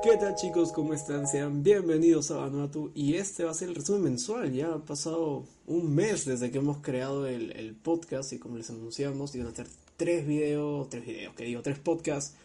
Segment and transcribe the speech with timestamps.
[0.00, 0.70] ¿Qué tal chicos?
[0.70, 1.26] ¿Cómo están?
[1.26, 4.52] Sean bienvenidos a Vanuatu y este va a ser el resumen mensual.
[4.52, 9.34] Ya ha pasado un mes desde que hemos creado el, podcast y como les anunciamos,
[9.34, 9.66] iban a hacer
[9.96, 12.36] tres videos, tres videos, que digo, tres podcasts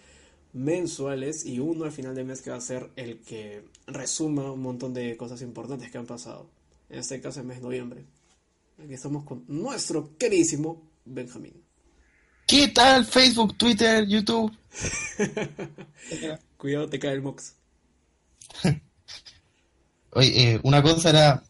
[0.52, 4.61] mensuales y uno al final de mes que va a ser el que resuma un
[4.61, 6.47] montón de cosas importantes que han pasado.
[6.89, 8.04] En este caso, el mes de noviembre.
[8.83, 11.62] Aquí estamos con nuestro queridísimo Benjamín.
[12.47, 14.55] ¿Qué tal Facebook, Twitter, YouTube?
[16.57, 17.55] Cuidado, te cae el mox.
[20.11, 21.43] Oye, eh, una cosa era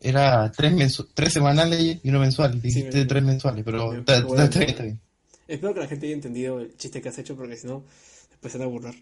[0.00, 2.60] era tres, mensu- tres semanales y uno mensual.
[2.60, 5.00] Dijiste me- tres mensuales, pero está, bien, está bien.
[5.46, 7.84] Espero que la gente haya entendido el chiste que has hecho porque si no,
[8.30, 8.94] después se van a burlar.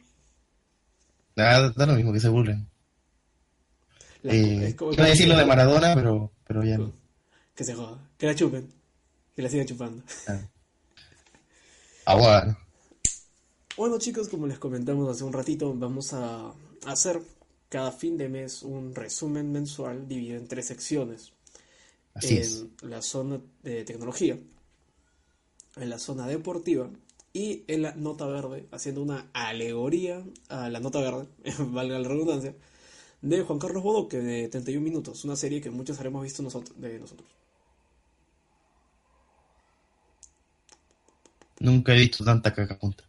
[1.37, 2.69] Nada, da lo mismo que se burlen.
[4.23, 6.93] La- Eh, es como- iba a decir lo de Maradona, pero, pero ya no.
[7.55, 7.99] Que se joda.
[8.19, 8.69] Que la chupen.
[9.35, 10.03] Que la sigan chupando.
[10.29, 10.39] Ah,
[12.07, 12.57] bueno.
[13.77, 16.53] Bueno chicos, como les comentamos hace un ratito, vamos a
[16.87, 17.23] hacer
[17.69, 21.33] cada fin de mes un resumen mensual dividido en tres secciones.
[22.15, 22.67] Así en es.
[22.83, 24.39] la zona de tecnología,
[25.77, 26.91] en la zona deportiva
[27.33, 31.27] y en la nota verde, haciendo una alegoría a la nota verde,
[31.59, 32.55] valga la redundancia,
[33.23, 36.99] de Juan Carlos Bodoque de 31 minutos, una serie que muchos habremos visto nosotros, de
[36.99, 37.29] nosotros.
[41.63, 43.05] Nunca he visto tanta caca junta.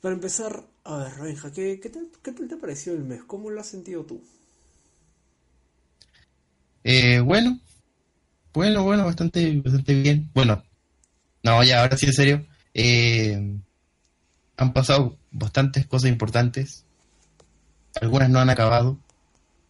[0.00, 3.22] Para empezar, a ver, Benja, ¿qué, qué tal, qué tal te pareció el mes?
[3.26, 4.22] ¿Cómo lo has sentido tú?
[6.84, 7.60] Eh, bueno,
[8.54, 10.30] bueno, bueno, bastante, bastante bien.
[10.32, 10.64] Bueno,
[11.42, 12.46] no, ya, ahora sí en serio.
[12.72, 13.58] Eh,
[14.56, 16.86] han pasado bastantes cosas importantes.
[18.00, 18.98] Algunas no han acabado.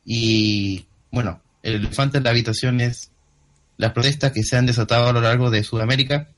[0.05, 3.11] Y bueno, el elefante en la habitación es
[3.81, 6.28] las protestas que se han desatado a lo largo de Sudamérica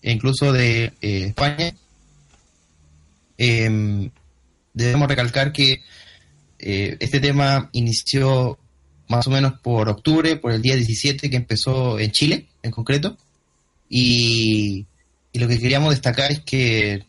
[0.00, 1.74] e incluso de eh, España.
[3.36, 4.10] Em,
[4.72, 5.82] debemos recalcar que
[6.60, 8.58] eh, este tema inició
[9.08, 13.16] más o menos por octubre, por el día 17 que empezó en Chile, en concreto.
[13.88, 14.86] Y,
[15.32, 17.04] lo que queríamos destacar es que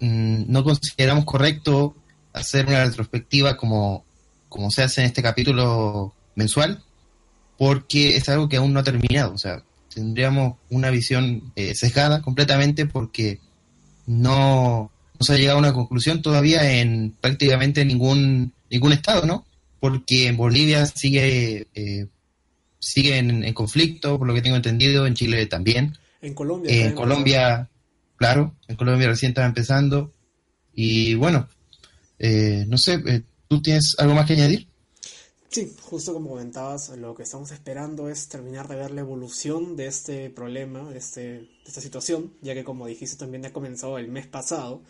[0.00, 1.94] mm, no consideramos correcto
[2.32, 4.04] hacer una retrospectiva como,
[4.48, 6.82] como se hace en este capítulo mensual,
[7.60, 9.34] porque es algo que aún no ha terminado.
[9.34, 9.62] O sea,
[9.94, 13.38] tendríamos una visión eh, sesgada completamente porque
[14.06, 19.44] no, no se ha llegado a una conclusión todavía en prácticamente ningún, ningún estado, ¿no?
[19.78, 22.06] Porque en Bolivia sigue, eh,
[22.78, 25.98] sigue en, en conflicto, por lo que tengo entendido, en Chile también.
[26.22, 26.72] En Colombia.
[26.72, 27.68] Eh, en Colombia,
[28.16, 30.14] claro, en Colombia recién estaba empezando.
[30.74, 31.46] Y bueno,
[32.18, 34.69] eh, no sé, eh, ¿tú tienes algo más que añadir?
[35.52, 39.86] Sí, justo como comentabas, lo que estamos esperando es terminar de ver la evolución de
[39.86, 44.06] este problema, de, este, de esta situación, ya que como dijiste también ha comenzado el
[44.06, 44.82] mes pasado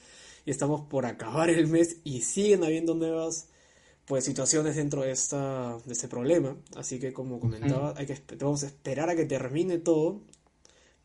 [0.45, 3.49] y estamos por acabar el mes y siguen habiendo nuevas
[4.05, 8.63] pues situaciones dentro de esta de este problema, así que como comentaba, hay que vamos
[8.65, 10.21] a esperar a que termine todo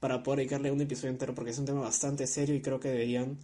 [0.01, 2.89] para poder dedicarle un episodio entero porque es un tema bastante serio y creo que
[2.89, 3.39] deberían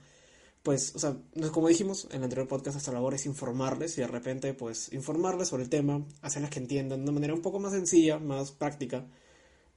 [0.63, 1.17] pues, o sea,
[1.51, 5.47] como dijimos en el anterior podcast, nuestra labor es informarles y de repente, pues, informarles
[5.47, 9.07] sobre el tema, hacerles que entiendan de una manera un poco más sencilla, más práctica,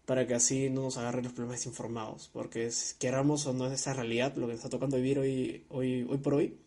[0.05, 3.73] para que así no nos agarren los problemas desinformados, porque es, queramos o no es
[3.73, 6.59] esa realidad lo que nos está tocando vivir hoy, hoy, hoy por hoy,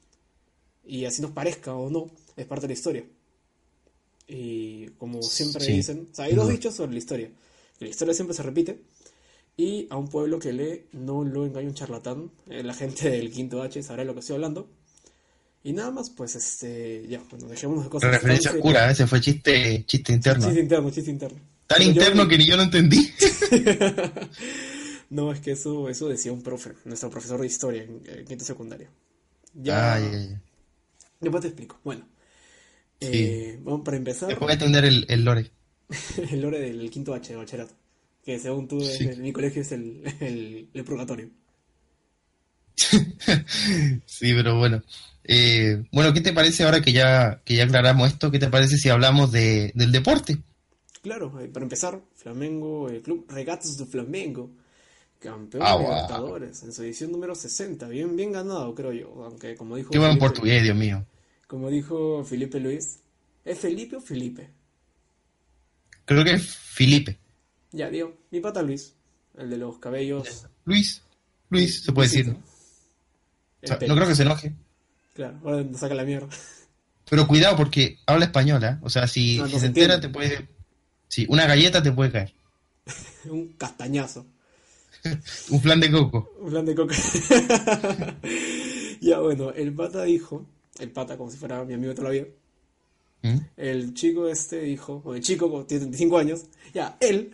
[0.84, 3.06] y así nos parezca o no, es parte de la historia.
[4.28, 7.30] Y como siempre Sí, dicen, o sea, hay dos dichos sobre la historia,
[7.78, 8.82] que la historia siempre se repite,
[9.58, 12.32] y a un pueblo que lee no lo engaña un charlatán.
[12.50, 14.70] Eh, la gente del quinto H sabrá de lo que estoy hablando.
[15.64, 17.06] Y nada más, pues este.
[17.10, 18.12] Ya, bueno, dejémonos de cosas.
[18.12, 20.46] Referencia oscura, ese fue chiste, chiste interno.
[20.46, 21.40] Chiste interno, chiste interno.
[21.66, 23.12] Tan Pero yo- interno que ni yo lo entendí.
[25.10, 28.44] No, es que eso, eso decía un profe, nuestro profesor de historia en, en quinto
[28.44, 28.90] secundaria.
[29.54, 29.94] Ya.
[29.94, 30.42] Ah, ya, ya.
[31.22, 31.80] Después te explico.
[31.84, 32.06] Bueno.
[33.00, 35.50] Eh, vamos, para empezar, Después voy a entender el, el lore.
[36.32, 37.74] el lore del quinto H de bachillerato.
[38.28, 39.06] Que según tú, es- Sí.
[39.06, 41.30] en mi colegio es el, el, el purgatorio.
[44.06, 44.82] Sí, pero bueno.
[45.24, 48.32] Eh, bueno, ¿qué te parece ahora que ya, que ya aclaramos esto?
[48.32, 50.38] ¿Qué te parece si hablamos de, del deporte?
[51.02, 54.52] Claro, eh, para empezar, Flamengo, el club Regatas do Flamengo,
[55.20, 55.84] campeón Ah, de.
[55.84, 60.00] Libertadores, en su edición número 60, bien, bien ganado, creo yo, aunque como dijo Qué
[60.00, 61.06] buen portugués, Dios mío.
[61.48, 63.00] como dijo Felipe Luis,
[63.46, 64.50] ¿es Felipe o Felipe?
[66.06, 67.18] Creo que es Felipe.
[67.78, 68.94] Ya, digo, mi pata Luis,
[69.38, 70.48] el de los cabellos.
[70.66, 71.02] Luis.
[71.50, 72.26] Luis, se puede decir.
[72.26, 72.42] Luisito.
[72.42, 72.48] ¿no?
[72.48, 73.94] O El sea, pelo.
[73.94, 74.54] no creo que se enoje.
[75.14, 76.28] Claro, ahora nos saca la mierda.
[77.10, 78.78] Pero cuidado porque habla español, ¿eh?
[78.82, 80.50] O sea, si, No, no si se se entera te puede...
[81.08, 82.34] Sí, una galleta te puede caer.
[83.30, 84.26] Un castañazo.
[85.50, 86.34] Un flan de coco.
[86.42, 86.96] Un plan de coca.
[89.02, 90.46] ya bueno, el pata dijo
[90.80, 92.26] el pata, como si fuera mi amigo de toda la vida.
[93.24, 93.38] ¿Mm?
[93.58, 97.32] El chico este dijo, o el chico como tiene 35 años, ya, él,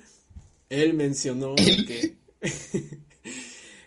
[0.82, 2.16] él mencionó que,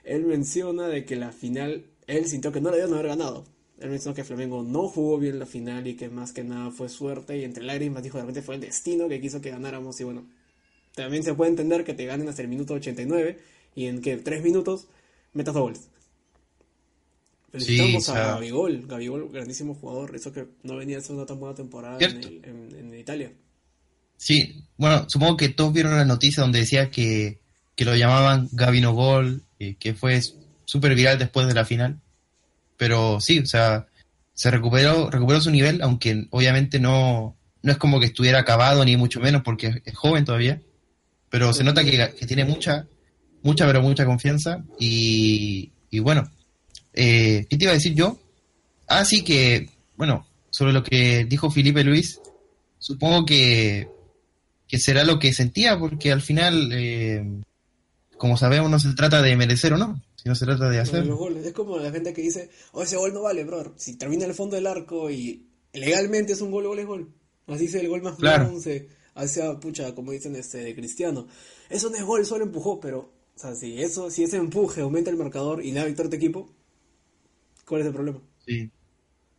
[0.04, 3.44] él menciona de que la final, él sintió que no le debían haber ganado.
[3.78, 6.88] Él mencionó que Flamengo no jugó bien la final y que más que nada fue
[6.88, 10.04] suerte y entre lágrimas dijo de repente fue el destino que quiso que ganáramos y
[10.04, 10.26] bueno,
[10.94, 13.38] también se puede entender que te ganen hasta el minuto 89
[13.74, 14.88] y en que tres minutos
[15.34, 15.88] metas dos goles.
[17.50, 21.14] Felicitamos Sí, o sea- a Gabigol, Gabigol, grandísimo jugador, eso que no venía a hacer
[21.14, 23.32] una tan buena temporada en, en- en Italia.
[24.16, 27.38] Sí, bueno, supongo que todos vieron la noticia donde decía que,
[27.74, 30.20] que lo llamaban Gabino Gol, eh, que fue
[30.64, 32.00] súper viral después de la final.
[32.76, 33.86] Pero sí, o sea,
[34.34, 38.96] se recuperó, recuperó su nivel, aunque obviamente no, no es como que estuviera acabado, ni
[38.96, 40.60] mucho menos, porque es, joven todavía.
[41.30, 42.86] Pero se nota que, que tiene mucha,
[43.42, 44.62] mucha, pero mucha confianza.
[44.78, 46.30] Y, y bueno,
[46.92, 48.18] eh, ¿qué te iba a decir yo?
[48.88, 52.20] Ah, sí que, bueno, sobre lo que dijo Felipe Luis,
[52.78, 53.88] supongo que,
[54.68, 57.24] que será lo que sentía, porque al final, eh,
[58.16, 61.06] como sabemos, no se trata de merecer o no, sino se trata de hacer.
[61.06, 61.46] los goles.
[61.46, 63.72] Es como la gente que dice, oh, ese gol no vale, brother.
[63.76, 67.14] Si termina en el fondo del arco y legalmente es un gol, gol es gol.
[67.46, 68.46] Así dice el gol más Claro.
[68.48, 71.28] bronce, hacia, pucha, como dicen este, de Cristiano.
[71.70, 75.10] Eso no es gol, solo empujó, pero, o sea, si eso, si ese empuje aumenta
[75.10, 76.50] el marcador y le da victoria a tu equipo,
[77.64, 78.20] ¿cuál es el problema?
[78.44, 78.68] Sí.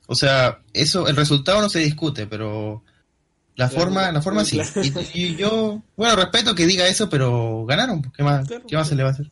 [0.08, 2.84] O sea, eso, el resultado no se discute, pero
[3.58, 4.60] la Claro, forma, la forma sí.
[5.14, 8.76] Y, y yo, bueno, respeto que diga eso, pero ganaron, pues, ¿qué más, Claro, ¿qué
[8.78, 9.30] más se le va a hacer?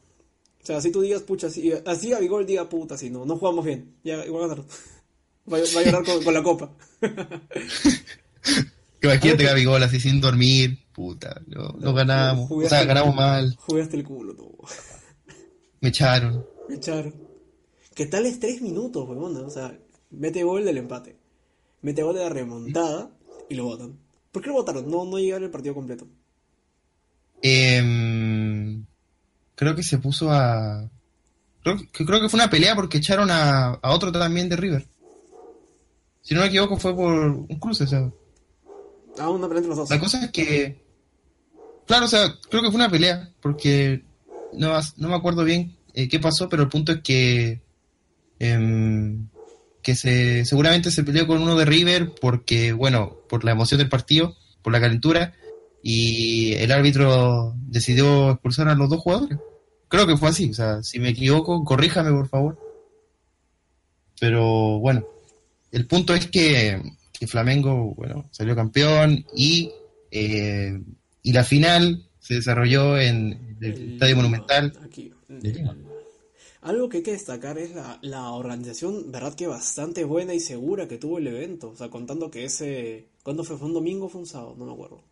[0.62, 3.38] O sea, si tú digas, pucha, así, así a Bigol diga, puta, si no, no
[3.38, 4.66] jugamos bien, ya igual ganar.
[5.52, 6.72] Va, a- va a llorar con, con la copa.
[9.00, 13.98] Que imagínate Gabigol así sin dormir, puta, no, no ganamos, o sea, ganamos mal, Jugaste
[13.98, 14.52] el culo, no.
[15.82, 16.44] me echaron.
[16.68, 17.14] Me echaron.
[17.94, 19.36] ¿Qué tal es tres minutos, huevón?
[19.38, 19.78] O sea,
[20.10, 21.16] mete gol del empate.
[21.82, 23.12] Mete gol de la remontada
[23.50, 24.00] y lo votan.
[24.36, 24.92] ¿Por qué lo votaron?
[24.92, 26.06] No, no llegaron el partido completo.
[27.42, 28.86] Em,
[29.56, 30.90] creo que se puso a.
[31.64, 34.86] Creo que, creo que fue una pelea porque echaron a, a otro también de River.
[36.22, 37.86] Si no me equivoco, fue por un cruce.
[37.86, 38.12] O sea,
[39.18, 39.90] Ah, una pelea entre los dos.
[39.90, 40.84] la cosa es que.
[41.88, 44.04] Claro, o sea, creo que fue una pelea porque
[44.52, 47.62] no, no me acuerdo bien eh, qué pasó, pero el punto es que.
[48.40, 49.30] em,
[49.86, 53.88] que se seguramente se peleó con uno de River porque, bueno, por la emoción del
[53.88, 55.34] partido, por la calentura,
[55.84, 59.38] y el árbitro decidió expulsar a los dos jugadores.
[59.88, 62.60] Creo que fue así, o sea, si me equivoco, corríjame por favor.
[64.20, 65.06] Pero bueno,
[65.72, 66.82] el punto es que,
[67.18, 69.72] que Flamengo, bueno, salió campeón y,
[70.10, 70.82] eh,
[71.22, 74.74] y la final se desarrolló en el El- Estadio Monumental.
[74.84, 75.12] Aquí.
[75.30, 75.76] de Lima.
[76.66, 80.88] Algo que hay que destacar es la, la organización, verdad que bastante buena y segura
[80.88, 81.70] que tuvo el evento.
[81.70, 83.08] O sea, contando que ese...
[83.24, 83.58] ¿Cuándo fue?
[83.58, 84.56] ¿Fue un domingo o fue un sábado?
[84.58, 85.04] No me acuerdo.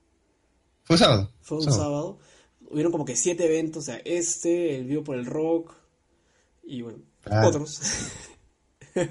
[0.83, 1.29] Fue sábado.
[1.41, 1.81] Fue un sábado.
[1.83, 2.19] sábado.
[2.71, 5.73] Hubieron como que siete eventos, o sea, este, el vivo por el rock
[6.63, 7.47] y bueno, Claro.
[7.49, 7.79] otros.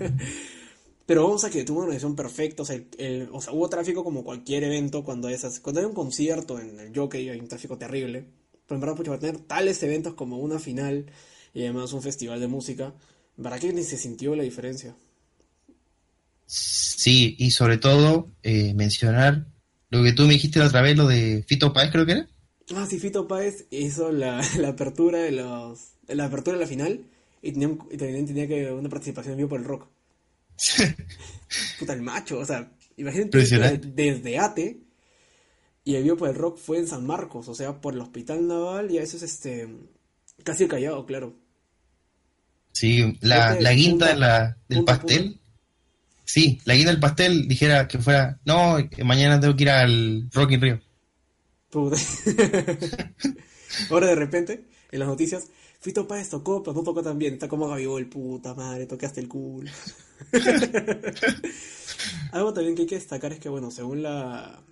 [1.07, 3.69] Pero vamos a que tuvo una organización perfecta, o sea, el- el- o sea, hubo
[3.69, 7.39] tráfico como cualquier evento cuando hay esas, cuando hay un concierto en el Jockey hay
[7.41, 8.25] un tráfico terrible.
[8.67, 11.07] Pero en verdad, pucha, va a tener tales eventos como una final
[11.55, 12.95] y además un festival de música.
[13.37, 14.95] Verdad que ni se sintió la diferencia.
[16.47, 19.47] Sí, y sobre todo eh, mencionar
[19.91, 22.27] lo que tú me dijiste la otra vez, lo de Fito Páez, creo que era.
[22.75, 27.05] Ah, sí, Fito Páez hizo la, la apertura de los, la apertura de la final
[27.41, 29.87] y, tenía un- y también tenía que una participación en vivo por el rock.
[31.79, 34.81] Puta, el macho, o sea, imagínate desde ATE
[35.85, 38.47] y el vivo por el rock fue en San Marcos, o sea, por el Hospital
[38.49, 39.69] Naval y a eso es este,
[40.45, 41.35] casi el Callao, claro.
[42.73, 45.39] Sí, la, la guinda punta- la- del punta pastel.
[46.25, 50.29] Sí, la guinda del pastel dijera que fuera, no, que mañana tengo que ir al
[50.33, 50.81] Rock in Rio.
[51.71, 51.97] Puta.
[53.91, 55.47] Ahora de repente, en las noticias,
[55.81, 57.35] Fito Páez tocó, pero no tocó tan bien.
[57.35, 59.71] Está como Gabigol, puta madre, tocaste el culo.
[62.33, 64.63] Algo también que hay que destacar es que, bueno, según la,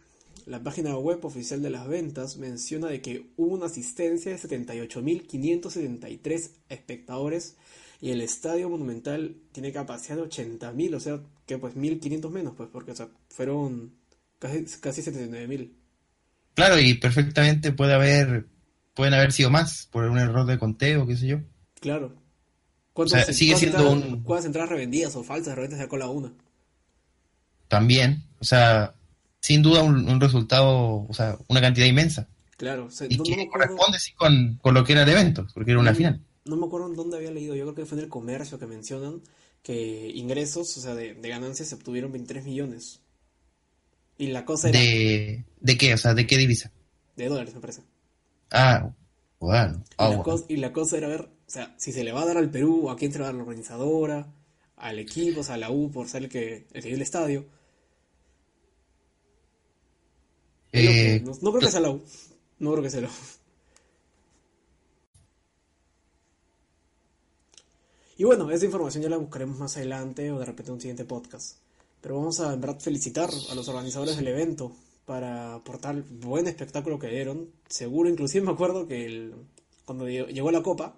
[0.46, 6.50] la página web oficial de las ventas, menciona de que hubo una asistencia de 78.573
[6.68, 7.56] espectadores
[8.00, 12.68] y el estadio monumental tiene capacidad de 80.000, o sea, que pues 1.500 menos, pues,
[12.72, 13.92] porque, o sea, fueron
[14.38, 15.72] casi, casi 79.000.
[16.54, 18.46] Claro, y perfectamente puede haber,
[18.94, 21.38] pueden haber sido más por un error de conteo, qué sé yo.
[21.80, 22.06] Claro.
[22.94, 25.76] O sea, ¿Cuántas- sigue cuántas siendo entradas- un- ¿Cuántas entradas revendidas o falsas de repente
[25.76, 26.32] sacó la una?
[27.68, 28.94] También, o sea,
[29.40, 32.28] sin duda un, un resultado, o sea, una cantidad inmensa.
[32.56, 35.70] Claro, o sea, Y que corresponde sí con, con lo que era el evento, porque
[35.70, 35.96] era una Mm.
[35.96, 36.20] final.
[36.50, 38.66] No me acuerdo en dónde había leído, yo creo que fue en el comercio que
[38.66, 39.22] mencionan
[39.62, 43.00] que ingresos, o sea, de, de ganancias se obtuvieron 23 millones.
[44.18, 45.94] Y la cosa era ¿De, ¿De qué?
[45.94, 46.72] O sea, ¿de qué divisa?
[47.16, 47.82] de dólares, me parece.
[48.52, 48.94] Ah,
[49.40, 49.82] bueno.
[49.98, 50.22] Y, la bueno.
[50.22, 52.50] cos- y la cosa era ver, o sea, si se le va a dar al
[52.50, 54.32] Perú, a quién se le va a dar la organizadora,
[54.76, 57.46] al equipo, o sea, a la U por ser el que el el estadio.
[60.72, 62.02] Eh, no, no creo que sea la U.
[62.58, 63.10] No creo que sea la U.
[68.20, 71.06] Y bueno, esa información ya la buscaremos más adelante o de repente en un siguiente
[71.06, 71.56] podcast.
[72.02, 74.72] Pero vamos a en verdad felicitar a los organizadores del evento
[75.06, 77.50] para aportar el buen espectáculo que dieron.
[77.66, 79.34] Seguro, inclusive me acuerdo que el-
[79.86, 80.96] cuando lle- llegó la copa,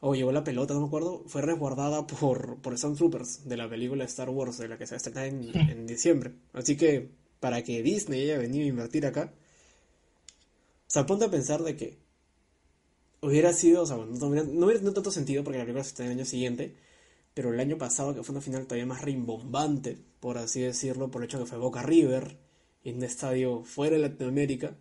[0.00, 4.02] o llegó la pelota, no me acuerdo, fue resguardada por, por Stormtroopers de la película
[4.04, 6.32] Star Wars, de la que se va a estrenar en, en diciembre.
[6.52, 11.62] Así que, para que Disney haya venido a invertir acá, o sea, ponte a pensar
[11.62, 11.98] de que
[13.26, 15.84] hubiera sido, o sea, bueno, no hubiera, no hubiera tenido tanto sentido porque la película
[15.84, 16.74] se estrena el año siguiente,
[17.34, 21.22] pero el año pasado, que fue una final todavía más rimbombante, por así decirlo, por
[21.22, 22.36] el hecho que fue Boca River,
[22.84, 24.74] en un estadio fuera de Latinoamérica.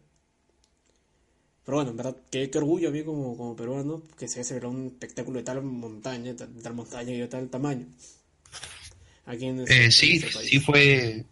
[1.65, 4.75] Pero bueno, en verdad, qué, qué orgullo a mí como, como peruano que se celebrado
[4.75, 7.87] un espectáculo de tal montaña, de tal, de montaña y de tal tamaño.
[9.25, 11.25] Aquí en este, Eh, en sí, sí fue.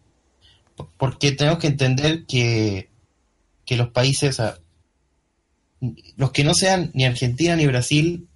[0.97, 2.89] Porque tenemos que entender que,
[3.63, 4.41] que los países,
[6.15, 8.27] los que no sean ni Argentina ni Brasil,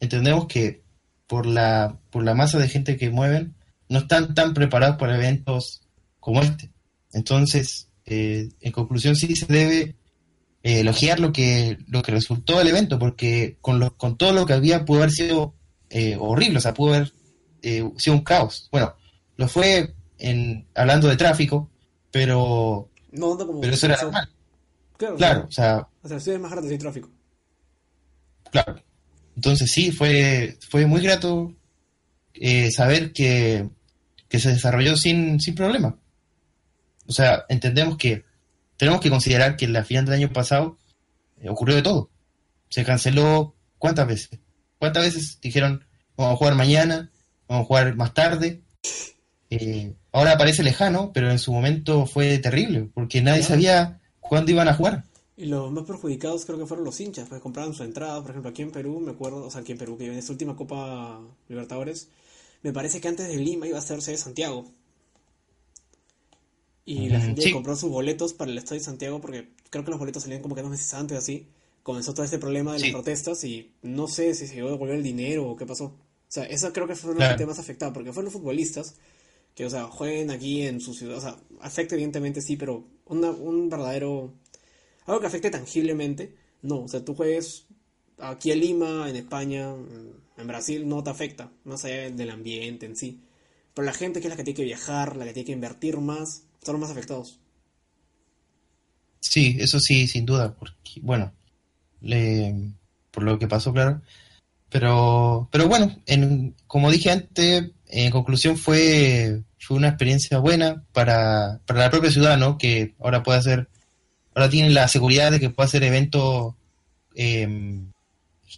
[0.00, 0.82] entendemos que
[1.26, 3.54] por la, por la masa de gente que mueven,
[3.88, 5.82] no están tan preparados para eventos
[6.20, 6.70] como este.
[7.12, 9.96] Entonces, eh, en conclusión, sí se debe
[10.62, 14.44] eh, elogiar lo que, lo que resultó del evento, porque con, lo, con todo lo
[14.44, 15.54] que había pudo haber sido
[15.90, 17.12] eh, horrible, o sea, pudo haber
[17.62, 18.68] eh, sido un caos.
[18.72, 18.94] Bueno,
[19.36, 21.70] lo fue en, hablando de tráfico,
[22.10, 24.28] pero, No como pero eso era normal.
[24.98, 27.10] Claro, Claro, o sea, O sea, ciudades más grandes hay tráfico.
[28.50, 28.82] claro.
[29.36, 31.54] Entonces sí, fue, fue muy grato
[32.34, 33.68] eh, saber que,
[34.28, 35.96] que se desarrolló sin, sin problema.
[37.06, 38.24] O sea, entendemos que
[38.76, 40.76] tenemos que considerar que en la final del año pasado
[41.40, 42.10] eh, ocurrió de todo.
[42.68, 44.30] Se canceló cuántas veces.
[44.78, 45.84] ¿Cuántas veces dijeron
[46.16, 47.10] vamos a jugar mañana,
[47.46, 48.62] vamos a jugar más tarde?
[49.50, 53.97] Eh, ahora parece lejano, pero en su momento fue terrible, porque nadie sabía
[54.28, 55.04] cuándo iban a jugar.
[55.36, 58.50] Y los más perjudicados creo que fueron los hinchas, porque compraban su entrada, por ejemplo,
[58.50, 61.20] aquí en Perú, me acuerdo, o sea, aquí en Perú, que en esta última Copa
[61.48, 62.08] Libertadores,
[62.62, 64.66] me parece que antes de Lima iba a hacerse de Santiago.
[66.84, 67.52] Y la gente sí.
[67.52, 70.54] compró sus boletos para el Estadio de Santiago, porque creo que los boletos salían como
[70.54, 71.46] que dos meses antes, así.
[71.82, 74.96] Comenzó todo este problema de las protestas y no sé si se llegó a devolver
[74.96, 75.84] el dinero o qué pasó.
[75.84, 75.94] O
[76.30, 77.30] sea, esa creo que fue la Claro.
[77.32, 78.94] gente más afectada, porque fueron los futbolistas
[79.54, 83.68] que, o sea, jueguen aquí en su ciudad, o sea, afecta evidentemente sí, pero un
[83.70, 84.32] verdadero
[85.06, 86.82] algo que afecte tangiblemente, no.
[86.82, 87.66] O sea, tú juegues
[88.18, 89.74] aquí en Lima, en España,
[90.38, 93.20] en Brasil, no te afecta, más allá del ambiente en sí.
[93.74, 95.98] Pero la gente que es la que tiene que viajar, la que tiene que invertir
[95.98, 97.40] más, son los más afectados.
[99.20, 101.32] Sí, eso sí, sin duda, porque, bueno,
[102.02, 102.72] le-
[103.12, 104.02] por lo que pasó, claro.
[104.70, 111.60] Pero, pero bueno, en, como dije antes, en conclusión fue, fue una experiencia buena para,
[111.66, 112.58] para la propia ciudad, ¿no?
[112.58, 113.68] Que ahora puede hacer,
[114.34, 116.54] ahora tiene la seguridad de que puede hacer eventos
[117.14, 117.80] eh,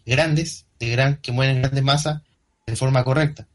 [0.07, 2.23] grandes, de gran, que mueven grandes masas
[2.67, 3.49] de forma correcta.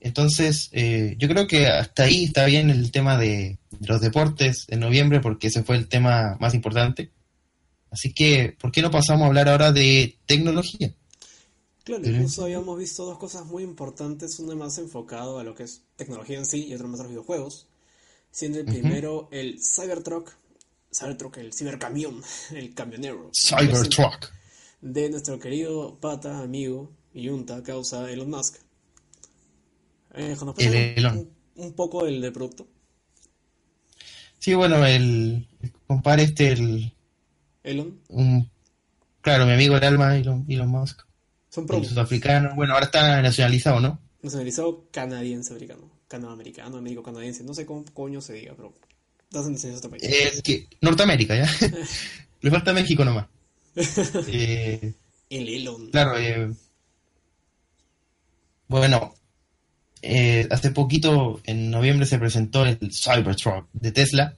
[0.00, 4.66] Entonces, eh, yo creo que hasta ahí está bien el tema de, de los deportes
[4.68, 7.10] en noviembre, porque ese fue el tema más importante.
[7.90, 10.92] Así que, ¿por qué no pasamos a hablar ahora de tecnología?
[11.88, 15.84] Claro, incluso habíamos visto dos cosas muy importantes, una más enfocado a lo que es
[15.96, 17.66] tecnología en sí y otra más a los videojuegos.
[18.30, 20.30] Siendo el primero el Cybertruck,
[20.92, 23.30] Cybertruck, el cibercamión, el camionero.
[23.34, 24.30] Cybertruck.
[24.82, 28.56] de nuestro querido pata, amigo y yunta, causa Elon Musk.
[30.12, 31.16] Eh, ¿nos puedes El Elon.
[31.16, 31.32] Un,
[31.64, 32.66] un poco del, del producto.
[34.38, 35.48] Sí, bueno, el,
[35.88, 36.92] el este, el,
[37.62, 37.98] Elon.
[38.10, 38.50] un,
[39.22, 41.07] claro, mi amigo el alma, Elon, Elon Musk,
[41.50, 41.92] Son el productos.
[41.92, 44.00] sudafricano, bueno, ahora está nacionalizado, ¿no?
[44.22, 45.90] Nacionalizado canadiense americano.
[46.08, 47.44] Canadá-americano, américo-canadiense.
[47.44, 48.74] No sé cómo coño se diga, pero.
[49.34, 50.02] A este país.
[50.02, 51.50] Es que, Norteamérica, ¿ya?
[52.40, 53.26] Le falta México nomás.
[54.28, 54.94] Eh,
[55.30, 55.90] El Elon.
[55.90, 56.50] Claro, eh,
[58.68, 59.14] bueno,
[60.02, 64.36] eh, hace poquito, en noviembre, se presentó el Cybertruck de Tesla,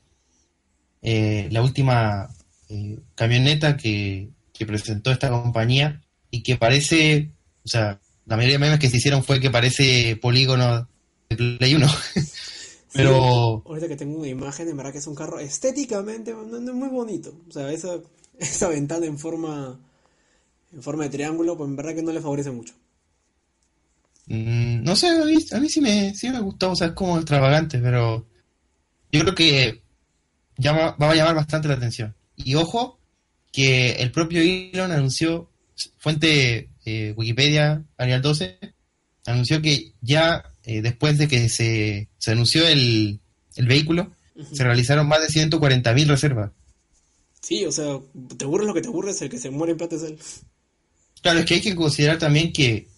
[1.02, 2.28] eh, la última
[2.68, 7.30] eh, camioneta que, que presentó esta compañía y que parece,
[7.64, 10.88] o sea, la mayoría de memes que se hicieron fue que parece polígono
[11.28, 11.86] de Play 1.
[12.92, 16.88] Pero- Sí, ahorita que tengo una imagen, en verdad que es un carro estéticamente muy
[16.88, 17.32] bonito.
[17.48, 17.98] O sea, esa,
[18.38, 19.78] esa ventana en forma
[20.72, 22.74] en forma de triángulo, pues en verdad que no le favorece mucho.
[24.26, 26.92] Mm, no sé, a mí, a mí sí, me, sí me gustó, o sea, es
[26.92, 28.24] como extravagante, pero
[29.10, 29.82] yo creo que
[30.56, 32.14] llama, va a llamar bastante la atención.
[32.36, 32.98] Y ojo,
[33.52, 35.49] que el propio Elon anunció,
[35.98, 38.58] fuente eh, Wikipedia, Arial 12,
[39.26, 43.20] anunció que ya eh, después de que se, se anunció el,
[43.56, 44.12] el vehículo,
[44.52, 46.50] se realizaron más de 140.000 reservas.
[47.40, 47.98] Sí, o sea,
[48.36, 50.18] te aburres lo que te aburres, el que se muere en plata es él.
[51.22, 52.88] Claro, es que hay que considerar también que,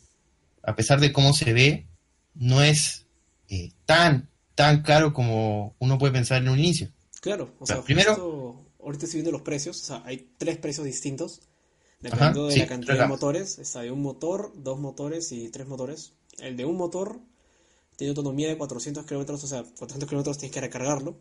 [0.63, 1.87] a pesar de cómo se ve,
[2.35, 3.07] no es
[3.49, 6.89] eh, tan, tan caro como uno puede pensar en un inicio.
[7.21, 8.65] Claro, o sea, primero...
[8.81, 11.41] ahorita estoy viendo los precios, o sea, hay tres precios distintos,
[12.03, 13.59] dependiendo de la cantidad de motores.
[13.59, 16.13] Está de un motor, dos motores y tres motores.
[16.39, 17.21] El de un motor
[17.97, 21.17] tiene autonomía de 400 kilómetros, o sea, 400 kilómetros tienes que recargarlo.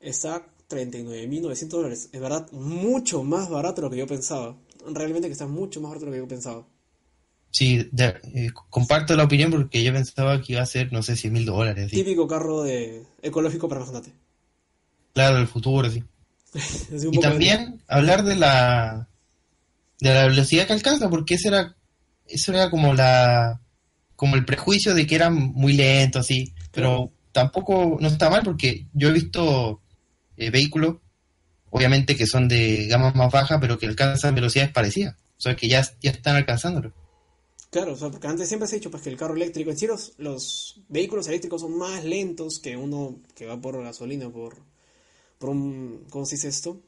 [0.00, 2.08] Está 39.900 dólares.
[2.12, 4.56] Es verdad, mucho más barato de lo que yo pensaba.
[4.86, 6.66] Realmente que está mucho más barato de lo que yo pensaba.
[7.50, 11.32] Sí, eh, comparto la opinión porque yo pensaba que iba a ser, no sé, 100
[11.32, 11.90] mil dólares.
[11.90, 14.12] Típico carro de ecológico para bastante.
[15.12, 16.04] Claro, el futuro, sí.
[17.12, 19.09] y también hablar de la
[20.00, 21.76] de la velocidad que alcanza, porque eso era,
[22.26, 23.60] eso era como la
[24.16, 26.52] como el prejuicio de que eran muy lentos, así.
[26.72, 29.80] Pero tampoco no está mal porque yo he visto
[30.36, 30.96] eh, vehículos,
[31.70, 35.16] obviamente que son de gama más baja, pero que alcanzan velocidades parecidas.
[35.38, 36.92] O sea, que ya, ya están alcanzándolo.
[37.70, 39.78] Claro, o sea, porque antes siempre se ha dicho pues, que el carro eléctrico, en
[39.78, 39.86] sí
[40.18, 44.56] los, vehículos eléctricos son más lentos que uno que va por gasolina, por,
[45.38, 46.78] por un, ¿cómo se dice esto?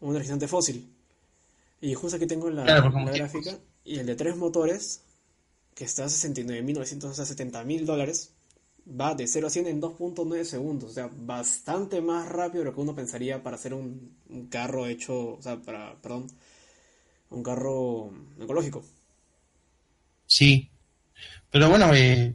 [0.00, 0.95] Un energizante fósil.
[1.80, 5.02] Y justo aquí tengo la, la gráfica, y el de tres motores
[5.74, 8.32] que está a 69.900, o sea, 70.000 dólares,
[8.88, 12.74] va de 0 a 100 en 2.9 segundos, o sea, bastante más rápido de lo
[12.74, 14.16] que uno pensaría para hacer un,
[14.50, 16.28] carro hecho, o sea, para, perdón,
[17.30, 18.84] un carro ecológico.
[20.26, 20.70] Sí,
[21.50, 22.34] pero bueno, eh,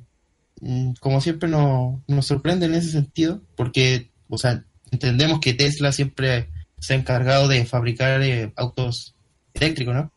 [0.62, 5.92] mm, como siempre nos, nos sorprende en ese sentido, porque, o sea, entendemos que Tesla
[5.92, 6.50] siempre
[6.80, 9.16] se ha encargado de fabricar eh, autos
[9.54, 10.12] eléctricos, ¿no?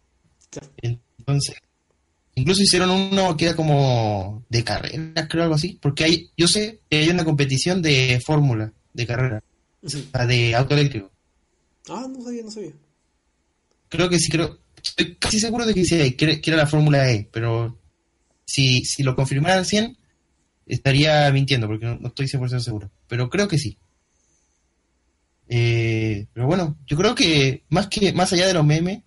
[0.83, 1.57] Entonces,
[2.37, 6.81] Incluso hicieron uno que era como de carrera, creo algo así, porque hay, yo sé
[6.91, 9.43] que hay una competición de fórmula, de carrera,
[10.27, 11.13] de auto eléctrico.
[11.89, 12.73] Ah, no sabía, no sabía.
[13.89, 17.29] Creo que sí, creo, estoy casi seguro de que sí que, era la fórmula E,
[17.31, 17.79] pero
[18.45, 19.97] si, si lo confirmaran 100,
[20.67, 23.79] estaría mintiendo, porque no, estoy 100% seguro, pero creo que sí.
[25.47, 29.03] Eh, pero bueno, yo creo que más que más allá de los memes,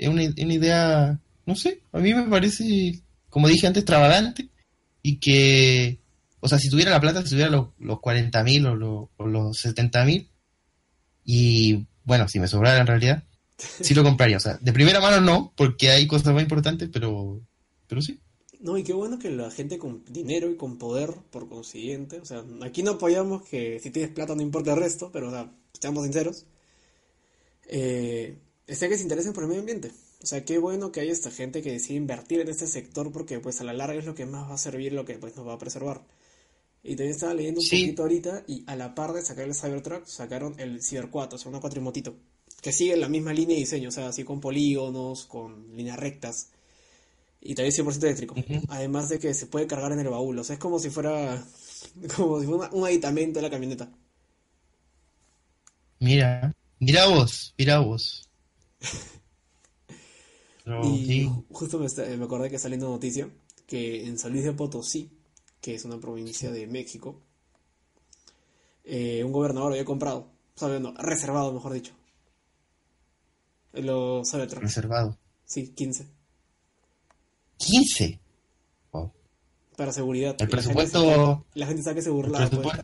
[0.00, 4.48] es una, una idea no sé, a mí me parece, como dije antes, extravagante
[5.02, 6.00] y que,
[6.38, 9.26] o sea, si tuviera la plata, si tuviera los, los 40 mil o, los, o
[9.26, 10.30] los 70 mil,
[11.24, 13.24] y bueno, si me sobrara en realidad,
[13.58, 14.36] sí lo compraría.
[14.36, 17.40] O sea, de primera mano no, porque hay cosas más importantes, pero,
[17.88, 18.20] pero sí.
[18.60, 22.24] No, y qué bueno que la gente con dinero y con poder, por consiguiente, o
[22.24, 25.50] sea, aquí no apoyamos que si tienes plata no importa el resto, pero, o sea,
[25.72, 26.46] seamos sinceros,
[27.66, 28.36] eh,
[28.74, 29.90] sea que se interesen por el medio ambiente.
[30.22, 33.40] O sea, qué bueno que hay esta gente que decide invertir en este sector porque
[33.40, 35.46] pues a la larga es lo que más va a servir, lo que pues nos
[35.46, 36.02] va a preservar.
[36.82, 40.06] Y también estaba leyendo un poquito ahorita y a la par de sacar el Cybertruck
[40.06, 42.14] sacaron el Cyber 4, o sea, una cuatrimotito,
[42.62, 46.48] que sigue la misma línea de diseño, o sea, así con polígonos, con líneas rectas
[47.40, 48.34] y también 100% eléctrico.
[48.68, 51.44] Además de que se puede cargar en el baúl, o sea, es como si fuera
[52.16, 53.90] como si fuera un aditamento de la camioneta.
[55.98, 58.29] Mira, mira vos, mira vos.
[60.84, 63.28] Y justo me, me, acordé que saliendo noticia
[63.66, 65.10] que en San Luis de Potosí,
[65.60, 67.20] que es una provincia de México,
[68.84, 71.92] eh, un gobernador había comprado, o reservado, mejor dicho.
[73.72, 75.16] Lo sabe Reservado.
[75.44, 76.08] Sí, 15.
[77.58, 78.18] ¿15?
[79.76, 80.36] Para seguridad.
[80.38, 81.46] El presupuesto.
[81.54, 82.50] La gente sabe que se burlaba.
[82.50, 82.78] Pues.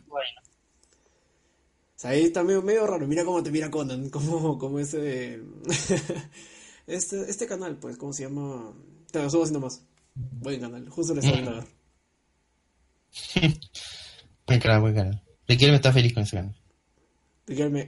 [1.97, 3.07] O sea, ahí está medio, medio, raro.
[3.07, 4.09] Mira cómo te mira Conan.
[4.11, 5.41] Como, como ese.
[6.87, 8.73] Este, este canal, pues, ¿cómo se llama?
[9.11, 9.81] Te lo subo así nomás.
[10.15, 11.67] Buen canal, justo le estaba
[14.47, 15.21] buen canal, buen canal.
[15.45, 16.55] me está feliz con ese canal.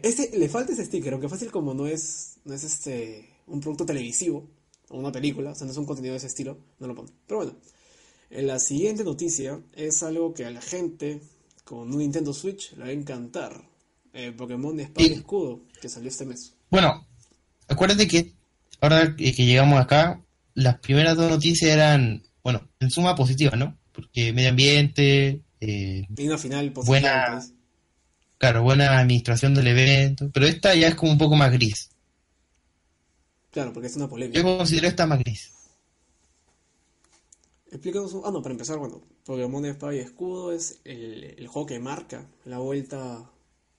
[0.03, 3.85] Este, le falta ese sticker, aunque fácil como no es, no es este un producto
[3.85, 4.49] televisivo
[4.89, 7.11] o una película, o sea, no es un contenido de ese estilo, no lo pone.
[7.25, 7.55] Pero bueno,
[8.29, 11.21] en la siguiente noticia es algo que a la gente
[11.63, 13.68] con un Nintendo Switch le va a encantar.
[14.13, 16.53] Eh, Pokémon Espada y Escudo, que salió este mes.
[16.69, 17.05] Bueno,
[17.67, 18.33] acuérdate que
[18.81, 20.21] ahora que llegamos acá,
[20.55, 23.77] las primeras dos noticias eran, bueno, en suma positivas, ¿no?
[23.93, 27.45] Porque medio ambiente, eh, final positiva, buena,
[28.37, 31.89] claro, buena administración del evento, pero esta ya es como un poco más gris.
[33.51, 34.39] Claro, porque es una polémica.
[34.39, 35.51] Yo considero esta más gris.
[37.71, 38.13] explícanos.
[38.13, 41.79] un- Ah, no, para empezar, bueno, Pokémon Espada y Escudo es el, el juego que
[41.79, 43.29] marca la vuelta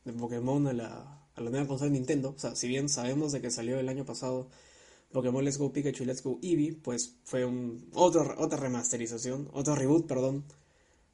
[0.04, 2.34] de Pokémon a la, a la nueva consola de Nintendo.
[2.36, 4.48] O sea, si bien sabemos de que salió el año pasado
[5.12, 9.74] Pokémon Let's Go Pikachu y Let's Go Eevee, pues fue un otro, otra remasterización, otro
[9.74, 10.44] reboot, perdón,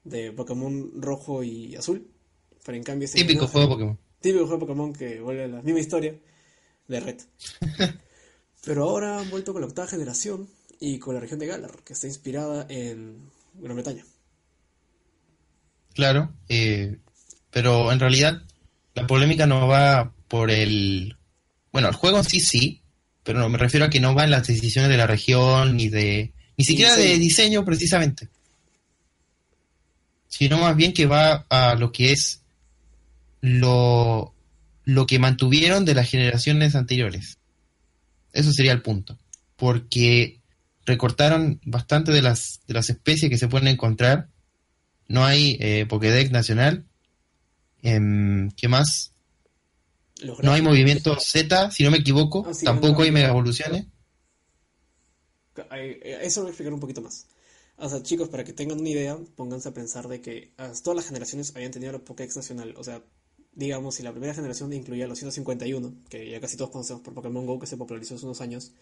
[0.05, 2.07] de Pokémon Rojo y Azul.
[2.65, 3.99] Pero en cambio, este Típico juego de Pokémon.
[4.21, 6.19] típico juego de Pokémon que vuelve a la misma historia
[6.89, 7.21] de Red.
[8.65, 10.49] Pero ahora han vuelto con la octava generación
[10.81, 14.05] y con la región de Galar, que está inspirada en Gran Bretaña.
[15.95, 16.99] Claro, eh,
[17.51, 18.43] pero en realidad
[18.97, 21.17] la polémica no va por el...
[21.71, 22.81] Bueno, el juego en sí sí,
[23.23, 25.89] pero no, me refiero a que no va en las decisiones de la región ni
[25.89, 26.33] de...
[26.57, 27.21] Ni siquiera de diseño.
[27.21, 28.29] diseño precisamente.
[30.29, 32.41] Sino más bien que va a lo que es
[33.43, 34.35] lo,
[34.85, 37.37] lo que mantuvieron de las generaciones anteriores.
[38.33, 39.19] Eso sería el punto.
[39.57, 40.41] Porque
[40.87, 44.29] recortaron bastante de las, de las especies que se pueden encontrar.
[45.07, 46.87] No hay eh, Pokédex nacional.
[47.89, 49.13] Em, ¿Qué más?
[50.43, 52.45] No hay movimiento Z, si no me equivoco.
[52.49, 53.05] Ah, sí, Tampoco no.
[53.05, 53.87] hay mega evoluciones.
[55.73, 57.27] Eh, Eso lo voy a explicar un poquito más.
[57.79, 60.97] O sea, chicos, para que tengan una idea, pónganse a pensar de que ah, todas
[60.97, 62.75] las generaciones habían tenido la Pokédex nacional.
[62.79, 63.03] O sea,
[63.53, 67.47] digamos, si la primera generación incluía los 151, que ya casi todos conocemos por Pokémon
[67.47, 68.73] GO, que se popularizó hace unos años,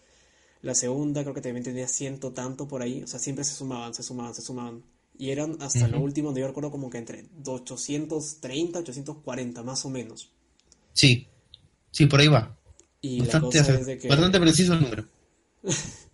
[0.61, 3.03] la segunda creo que también tenía ciento tanto por ahí.
[3.03, 4.83] O sea, siempre se sumaban, se sumaban, se sumaban.
[5.17, 6.01] Y eran hasta lo Ujú.
[6.01, 10.31] último, donde yo recuerdo como que entre 830, 840, más o menos.
[10.93, 11.27] Sí,
[11.91, 12.57] sí, por ahí va.
[12.99, 14.09] Y la Bastante, cosa acer- es de que...
[14.09, 15.05] bastante preciso el número.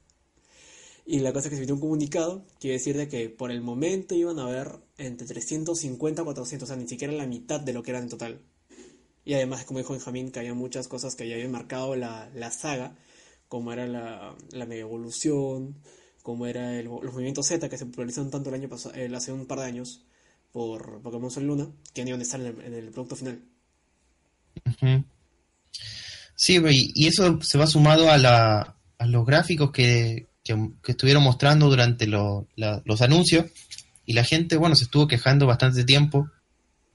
[1.05, 3.61] Y la cosa es que se emitió un comunicado, quiere decir de que por el
[3.61, 7.73] momento iban a haber entre 350 a 400, o sea, ni siquiera la mitad de
[7.73, 8.41] lo que eran en total.
[9.25, 12.51] Y además, como dijo Benjamín, que había muchas cosas que ya habían marcado la, la
[12.51, 12.97] saga,
[13.49, 15.77] como era la, la mega evolución,
[16.21, 19.45] como era el- los movimientos Z que se popularizaron tanto el año pasado, hace un
[19.45, 20.03] par de años
[20.51, 23.39] por Pokémon Sol Luna, que no iban a estar en el, producto final.
[26.35, 30.57] Sí, y, eso se va sumado a, la, a los gráficos que, que,
[30.87, 33.45] estuvieron mostrando durante lo- los anuncios.
[34.05, 36.29] Y la gente, bueno, se estuvo quejando bastante tiempo.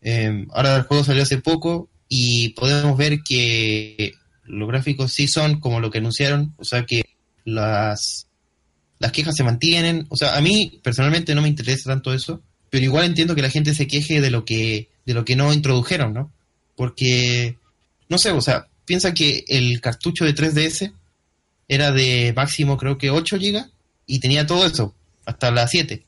[0.03, 5.61] Eh, ahora el juego salió hace poco y podemos ver que los gráficos sí son
[5.61, 6.55] como lo que anunciaron.
[6.59, 7.03] O sea que
[7.45, 8.26] las,
[8.99, 10.07] las quejas se mantienen.
[10.09, 12.43] O sea, a mí personalmente no me interesa tanto eso.
[12.71, 15.53] Pero igual entiendo que la gente se queje de lo que, de lo que no
[15.53, 16.33] introdujeron, ¿no?
[16.75, 17.57] Porque
[18.09, 20.93] no sé, o sea, piensa que el cartucho de 3DS
[21.69, 23.65] era de máximo creo que 8 GB
[24.07, 26.05] y tenía todo eso, hasta las 7.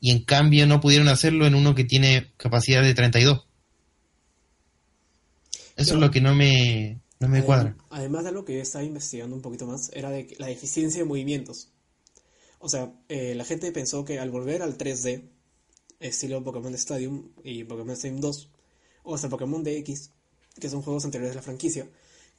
[0.00, 3.46] Y en cambio no pudieron hacerlo en uno que tiene capacidad de 32.
[5.76, 7.76] Eso es lo que no me, no me cuadra.
[7.90, 11.08] Además de lo que yo estaba investigando un poquito más, era de la deficiencia de
[11.08, 11.68] movimientos.
[12.66, 15.22] O sea, eh, la gente pensó que al volver al 3D,
[16.00, 18.50] estilo Pokémon Stadium y Pokémon Stadium 2,
[19.04, 20.10] o hasta Pokémon DX,
[20.58, 21.88] que son juegos anteriores de la franquicia,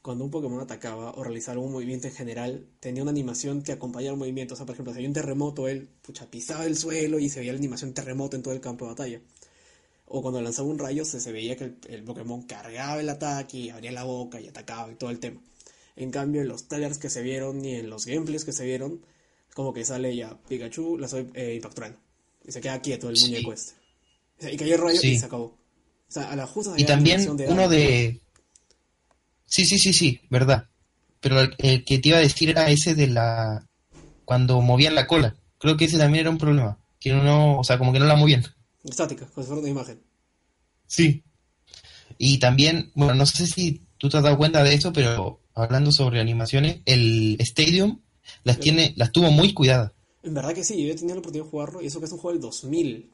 [0.02, 4.12] cuando un Pokémon atacaba o realizaba algún movimiento en general, tenía una animación que acompañaba
[4.12, 4.52] el movimiento.
[4.52, 7.40] O sea, por ejemplo, si había un terremoto, él pucha, pisaba el suelo y se
[7.40, 9.22] veía la animación terremoto en todo el campo de batalla.
[10.04, 13.56] O cuando lanzaba un rayo, se, se veía que el, el Pokémon cargaba el ataque
[13.56, 15.40] y abría la boca y atacaba y todo el tema.
[15.96, 19.00] En cambio, en los trailers que se vieron y en los gameplays que se vieron,
[19.58, 21.98] como que sale ya Pikachu, la soy eh, impacturando.
[22.46, 23.26] Y se queda quieto el Sí.
[23.32, 23.72] muñeco este.
[24.38, 25.08] O sea, y cayó el rayo Sí.
[25.08, 25.46] y se acabó.
[25.46, 25.58] O
[26.06, 28.20] sea, a la justa Y también de uno de...
[29.46, 30.68] Sí, sí, sí, sí, verdad.
[31.18, 33.66] Pero el, el que te iba a decir era ese de la...
[34.24, 35.34] Cuando movían la cola.
[35.58, 36.78] Creo que ese también era un problema.
[37.00, 38.44] Que no, o sea, como que no la movían.
[38.84, 40.00] Estática, fuera una imagen.
[40.86, 41.24] Sí.
[42.16, 45.90] Y también, bueno, no sé si tú te has dado cuenta de eso, pero hablando
[45.90, 48.00] sobre animaciones, el Stadium
[48.44, 49.92] las tiene, las tuvo muy cuidadas.
[50.22, 52.12] En verdad que sí, yo he tenido la oportunidad de jugarlo y eso que es
[52.12, 53.10] un juego del 2000.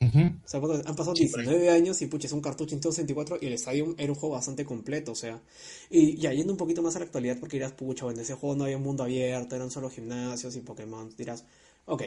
[0.00, 0.22] Ujú.
[0.44, 2.92] O sea, cuando han pasado Sí, por 19 años y pucha, es un cartucho Nintendo
[2.92, 5.40] 64 y el Stadium era un juego bastante completo, o sea.
[5.88, 8.34] Y ya yendo un poquito más a la actualidad, porque dirás, pucha, bueno, en ese
[8.34, 11.14] juego no había un mundo abierto, eran solo gimnasios y Pokémon.
[11.16, 11.44] Dirás,
[11.86, 12.02] ok,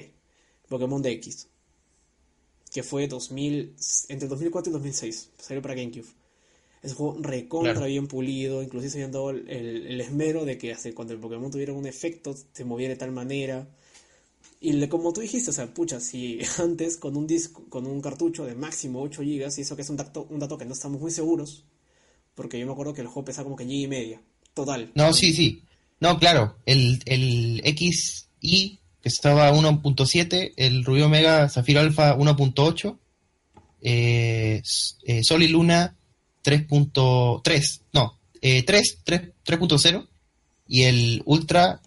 [0.70, 1.48] Pokémon DX,
[2.74, 3.76] que fue 2000,
[4.10, 6.08] entre 2004 y 2006, salió para GameCube.
[6.86, 7.88] Es un juego recontra Claro.
[7.88, 11.50] bien pulido, inclusive se habían dado el, el- esmero de que hasta cuando el Pokémon
[11.52, 13.68] tuviera un efecto, se moviera de tal manera.
[14.62, 18.02] Y le- como tú dijiste, o sea, pucha, si antes con un disco, con un
[18.02, 20.74] cartucho de máximo 8 GB, y eso que es un dato, un dato que no
[20.74, 21.64] estamos muy seguros,
[22.36, 24.22] porque yo me acuerdo que el juego pesaba como que GB y media,
[24.54, 24.92] total.
[24.96, 25.64] No, sí, sí.
[26.00, 32.98] No, claro, el, el XI que estaba a 1.7, el Rubio Mega Zafiro Alpha 1.8,
[33.82, 34.62] eh,
[35.04, 35.96] eh, Sol y Luna
[36.46, 40.08] 3.3, no, eh, 3, 3, 3.0
[40.68, 41.82] y el Ultra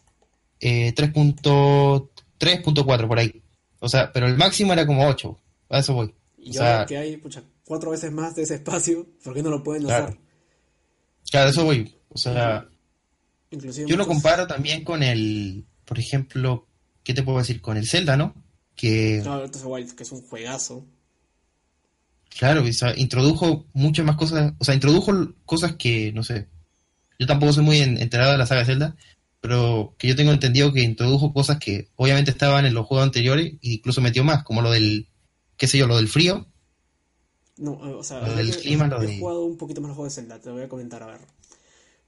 [0.61, 3.43] eh, 3.3, 3.4 por ahí.
[3.81, 5.39] O sea, pero el máximo era como 8.
[5.71, 6.15] A eso voy.
[6.37, 9.63] Y ahora que hay, pucha, cuatro veces más de ese espacio, ¿por qué no lo
[9.63, 10.07] pueden claro.
[10.07, 10.19] usar?
[11.31, 11.95] Claro, a eso voy.
[12.09, 12.69] O sea,
[13.51, 16.67] yo lo comparo también con el, por ejemplo,
[17.05, 17.61] ¿qué te puedo decir?
[17.61, 18.35] Con el Zelda, ¿no?
[18.75, 19.21] Que...
[19.23, 20.85] Claro, Wild, que es un juegazo.
[22.37, 25.13] Claro, o sea, introdujo muchas más cosas, o sea, introdujo
[25.45, 26.47] cosas que, no sé,
[27.19, 28.97] yo tampoco soy muy enterado de la saga Zelda,
[29.41, 33.55] pero que yo tengo entendido que introdujo cosas que obviamente estaban en los juegos anteriores
[33.55, 35.09] e incluso metió más, como lo del,
[35.57, 36.47] qué sé yo, lo del frío.
[37.57, 39.19] No, o sea, lo del clima, lo he de...
[39.19, 41.21] jugado un poquito más los juegos de Zelda, te lo voy a comentar, a ver.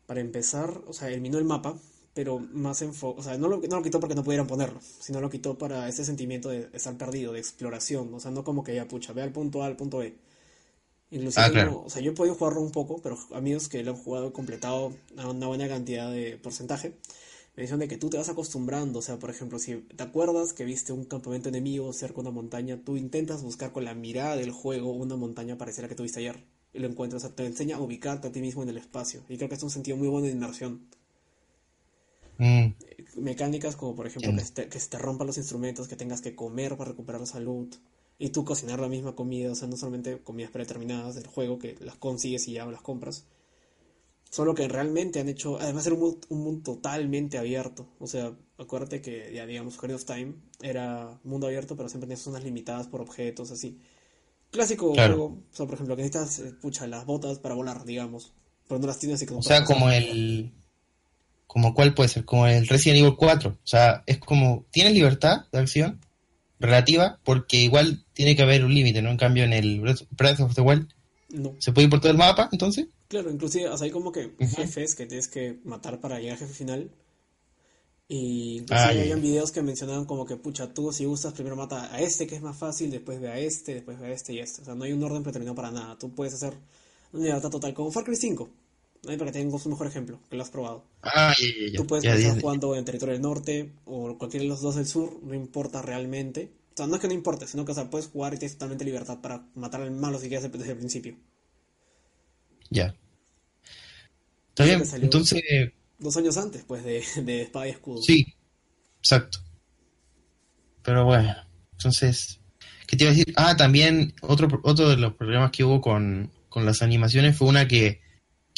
[0.07, 1.77] Para empezar, o sea, eliminó el mapa,
[2.15, 5.21] pero más enfo o sea, no lo, no lo quitó porque no pudieran ponerlo, sino
[5.21, 8.75] lo quitó para ese sentimiento de estar perdido, de exploración, o sea, no como que
[8.75, 10.15] ya, pucha, ve al punto A, al punto B.
[11.11, 11.73] Inclusive, Ah, claro.
[11.73, 14.33] no- o sea, yo he podido jugarlo un poco, pero amigos que lo han jugado
[14.33, 16.97] completado a una buena cantidad de porcentaje,
[17.57, 20.53] me dicen de que tú te vas acostumbrando, o sea, por ejemplo, si te acuerdas
[20.53, 24.37] que viste un campamento enemigo cerca de una montaña, tú intentas buscar con la mirada
[24.37, 27.37] del juego una montaña parecida a la que tuviste ayer, y lo encuentras, o sea,
[27.37, 29.71] te enseña a ubicarte a ti mismo en el espacio, y creo que es un
[29.71, 30.89] sentido muy bueno de inmersión.
[32.41, 32.73] Mm,
[33.17, 36.23] Mecánicas como, por ejemplo, que, se te, que se te rompan los instrumentos, que tengas
[36.23, 37.69] que comer para recuperar la salud,
[38.19, 41.77] y tú cocinar la misma comida, o sea, no solamente comidas predeterminadas del juego que
[41.81, 43.27] las consigues y ya las compras,
[44.31, 48.33] solo que realmente han hecho, además era un mundo, un mundo totalmente abierto, o sea,
[48.57, 52.87] acuérdate que ya digamos Ocarina of Time era mundo abierto, pero siempre tenías zonas limitadas
[52.87, 53.79] por objetos, así.
[54.51, 55.15] Clásico Claro.
[55.17, 58.33] juego, o sea, por ejemplo, que necesitas, eh, pucha, las botas para volar, digamos,
[58.67, 60.53] pero no las tienes así como o sea, como el...
[61.53, 63.51] Como cuál puede ser, como el Resident Evil 4.
[63.51, 65.99] O sea, es como, tienes libertad de acción
[66.61, 69.11] relativa, porque igual tiene que haber un límite, ¿no?
[69.11, 70.87] En cambio, en el Breath of the Wild,
[71.31, 71.57] No.
[71.59, 72.87] ¿se puede ir por todo el mapa, entonces?
[73.09, 76.39] Claro, inclusive, o sea, hay como que jefes que tienes que matar para llegar al
[76.39, 76.89] jefe final.
[78.07, 79.17] Y inclusive Ah, habían ya.
[79.17, 82.43] videos que mencionaban como que, pucha, tú si gustas, primero mata a este que es
[82.43, 84.63] más fácil, después ve a este, después ve a este y este.
[84.63, 85.99] O sea, no hay un orden predeterminado para nada.
[85.99, 86.55] Tú puedes hacer
[87.13, 88.49] una libertad total, como Far Cry 5.
[89.03, 89.17] ¿No?
[89.19, 90.85] Para que tengas un mejor ejemplo, que lo has probado.
[91.03, 91.77] Ah, ya, ya.
[91.79, 94.87] Tú puedes Ya, ya, jugando en territorio del norte o cualquiera de los dos del
[94.87, 96.53] sur, no importa realmente.
[96.75, 98.55] O sea, no es que no importe, sino que o sea, puedes jugar y tienes
[98.55, 101.17] totalmente libertad para matar al malo si quieres desde el principio.
[102.71, 102.95] Ya.
[104.51, 105.43] Está bien, entonces,
[105.99, 108.03] Dos años antes, pues, de, de Espada y Escudo.
[108.03, 108.35] sí,
[108.99, 109.39] exacto.
[110.83, 111.35] Pero bueno,
[111.73, 112.41] entonces,
[112.87, 113.35] ¿qué te iba a decir?
[113.37, 117.69] Ah, también otro, otro de los problemas que hubo con, con las animaciones fue una
[117.69, 118.01] que,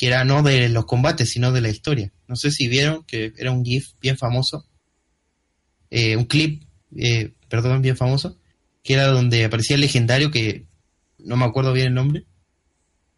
[0.03, 2.13] que era no de los combates, sino de la historia.
[2.27, 4.67] No sé si vieron que era un GIF bien famoso,
[5.91, 6.65] eh, un clip,
[6.97, 8.37] eh, perdón, bien famoso,
[8.83, 10.67] que era donde aparecía el legendario que
[11.19, 12.27] no me acuerdo bien el nombre,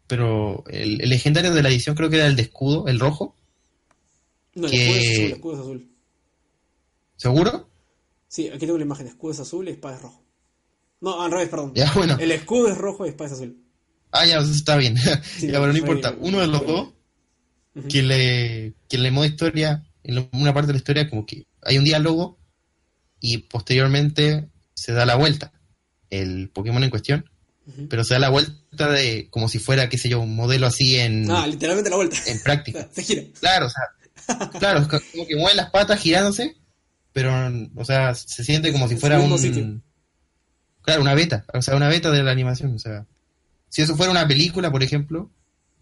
[0.05, 3.35] pero el, el legendario de la edición creo que era el de escudo, el rojo,
[4.53, 5.89] No, el escudo es azul, el escudo es azul.
[7.15, 7.69] ¿seguro?
[8.27, 10.23] Sí, aquí tengo la imagen, escudo es azul y espada es rojo.
[11.01, 11.71] No, al revés, perdón.
[11.73, 12.15] Ya, bueno.
[12.19, 13.64] El escudo es rojo y espada es azul.
[14.15, 14.95] Ah, ya, está bien.
[15.37, 16.15] Sí, ya, pero no importa.
[16.19, 16.89] Uno de los dos,
[17.89, 21.77] que le, que le modo historia, en una parte de la historia, como que hay
[21.77, 22.39] un diálogo
[23.19, 25.51] y posteriormente se da la vuelta
[26.09, 27.29] el Pokémon en cuestión,
[27.89, 30.97] pero se da la vuelta de como si fuera, qué sé yo, un modelo así
[30.97, 32.17] en, Ah, literalmente la vuelta.
[32.27, 32.87] en práctica.
[32.93, 33.23] se gira.
[33.39, 36.55] Claro, o sea, claro, es como que mueve las patas girándose,
[37.11, 37.31] pero,
[37.75, 39.37] o sea, se siente como si fuera un...
[39.37, 39.81] sitio.
[40.81, 43.07] Claro, una beta, o sea, una beta de la animación, o sea,
[43.75, 45.29] si eso fuera una película, por ejemplo,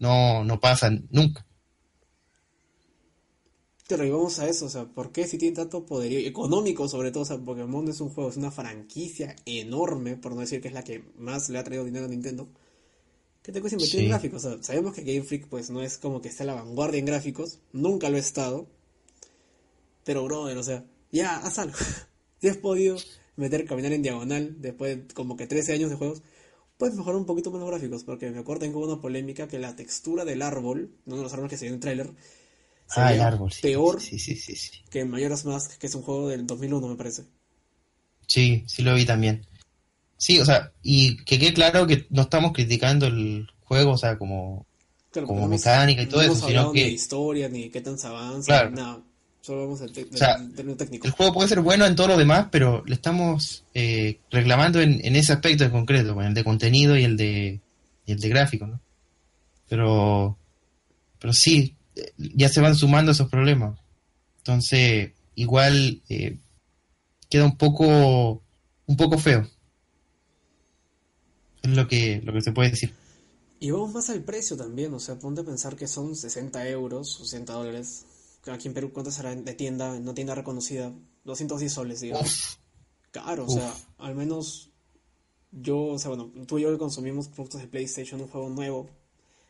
[0.00, 1.46] no, no pasa nunca.
[3.86, 7.12] Pero y vamos a eso, o sea, ¿por qué si tiene tanto poderío económico sobre
[7.12, 7.22] todo?
[7.22, 10.74] O sea, Pokémon es un juego, es una franquicia enorme, por no decir que es
[10.74, 12.48] la que más le ha traído dinero a Nintendo.
[13.44, 14.44] ¿Qué te cuesta invertir en gráficos?
[14.44, 16.98] O sea, sabemos que Game Freak pues no es como que esté a la vanguardia
[16.98, 18.66] en gráficos, nunca lo he estado.
[20.02, 21.78] Pero brother, o sea, ya, haz algo.
[22.40, 22.96] si has podido
[23.36, 26.22] meter caminar en diagonal después de como que 13 años de juegos,
[26.78, 29.58] puedes mejorar un poquito más los gráficos, porque me acuerdo que hubo una polémica que
[29.58, 32.10] la textura del árbol, uno de los árboles que se vio en el tráiler,
[32.90, 33.62] Ah, el veía árbol, sí.
[33.62, 34.36] peor Sí, sí,
[34.90, 37.24] que en Majora's Mask, que es un juego del 2001, me parece.
[38.26, 39.46] Sí, sí lo vi también.
[40.16, 44.18] Sí, o sea, y que quede claro que no estamos criticando el juego, o sea,
[44.18, 44.66] como...
[45.10, 47.98] Claro, Como mecánica y todo no eso, sino ni que- de historia, ni qué tan
[47.98, 48.70] se avanza, Claro.
[48.70, 49.02] ni nada.
[49.44, 51.06] Solo vamos al te- O sea, del término técnico.
[51.06, 55.04] El juego puede ser bueno en todo lo demás, pero le estamos eh, reclamando en,
[55.04, 57.60] en ese aspecto en concreto, en el de contenido y el de,
[58.06, 58.80] y el de gráfico, ¿no?
[59.68, 60.38] Pero,
[61.18, 63.78] pero sí, eh, ya se van sumando esos problemas.
[64.38, 66.38] Entonces, igual eh,
[67.28, 68.42] queda un poco,
[68.86, 69.46] un poco feo.
[71.62, 72.94] Es lo que, lo que se puede decir.
[73.60, 77.20] Y vamos más al precio también, o sea, ponte a pensar que son 60 euros
[77.20, 78.06] o 60 dólares.
[78.46, 80.92] Aquí en Perú, ¿cuánto será de tienda, en una tienda reconocida?
[81.24, 82.58] 210 soles, digamos.
[83.10, 84.70] Caro, o sea, al menos
[85.52, 88.90] yo, o sea, bueno, tú y yo que consumimos productos de PlayStation, un juego nuevo,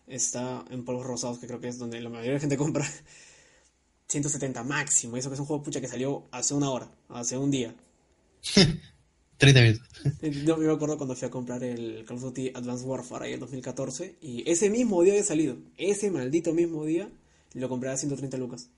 [0.06, 2.86] está en polvos rosados, que creo que es donde la mayoría de la gente compra
[4.08, 5.16] 170 máximo.
[5.16, 7.74] Eso que es un juego pucha que salió hace una hora, hace un día.
[9.38, 9.88] 30 minutos.
[10.44, 13.40] Yo me acuerdo cuando fui a comprar el Call of Duty Advanced Warfare ahí en
[13.40, 15.56] 2014 y ese mismo día había salido.
[15.76, 17.10] Ese maldito mismo día
[17.54, 18.70] lo compré a 130 lucas.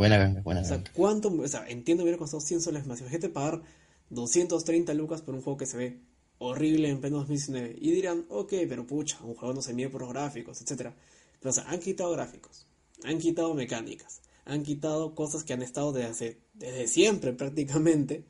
[0.00, 1.28] Buena ganga, buena O sea, ¿cuánto?
[1.28, 3.00] O sea, entiendo hubiera costado 100 soles más.
[3.00, 3.60] Imagínate pagar
[4.08, 6.00] 230 lucas por un juego que se ve
[6.38, 7.76] horrible en pleno 2019.
[7.78, 10.92] Y dirán, ok, pero pucha, un juego no se mide por los gráficos, etc.
[11.38, 12.66] Pero, o sea, han quitado gráficos,
[13.04, 18.24] han quitado mecánicas, han quitado cosas que han estado desde, hace, desde siempre prácticamente.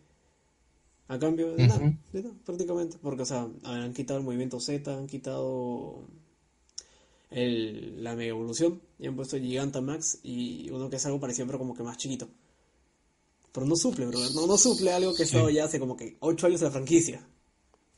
[1.06, 2.96] A cambio de nada, de nada, prácticamente.
[3.00, 6.09] Porque, o sea, han quitado el movimiento Z, han quitado
[7.30, 11.58] el, la mega evolución y han puesto Gigantamax y uno que es algo parecido, pero
[11.58, 12.28] como que más chiquito.
[13.52, 14.18] Pero no suple, bro.
[14.30, 16.72] No, no suple algo que ha estado ya hace como que 8 años de la
[16.72, 17.24] franquicia.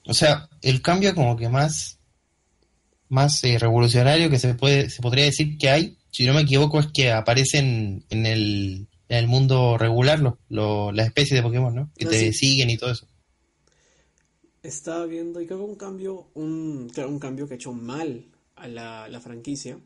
[0.07, 1.99] O sea, el cambio como que más
[3.09, 6.81] más eh, revolucionario que se puede se podría decir que hay, si no me equivoco,
[6.81, 11.91] es que aparecen en el, en el mundo regular los- las especies de Pokémon, ¿no?
[11.97, 12.33] Que Ah, te sí.
[12.33, 13.07] siguen y todo eso.
[14.63, 18.32] Estaba viendo y creo que un cambio, un, claro, un cambio que ha hecho mal
[18.63, 19.79] a la, la franquicia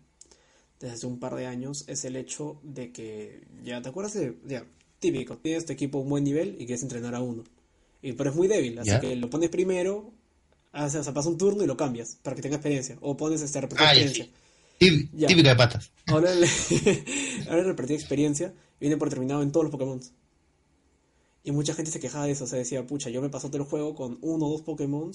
[0.79, 4.37] desde hace un par de años es el hecho de que, ya te acuerdas de,
[4.47, 4.65] ya,
[4.99, 7.45] típico, tienes tu equipo a un buen nivel y quieres entrenar a uno.
[8.03, 9.01] Y, pero es muy débil, así Ya.
[9.01, 10.13] que lo pones primero,
[10.73, 12.99] haces, o sea, pasa un turno y lo cambias para que tenga experiencia.
[13.01, 14.37] O pones este repartir Ah, ya, experiencia.
[15.15, 15.27] Ya.
[15.29, 15.91] Típica de patas.
[16.07, 16.45] Ahora el,
[17.49, 20.01] ahora el experiencia viene por determinado en todos los Pokémon.
[21.43, 23.63] Y mucha gente se quejaba de eso, o sea, decía, pucha, yo me pasó todo
[23.63, 25.13] el juego con uno o dos Pokémon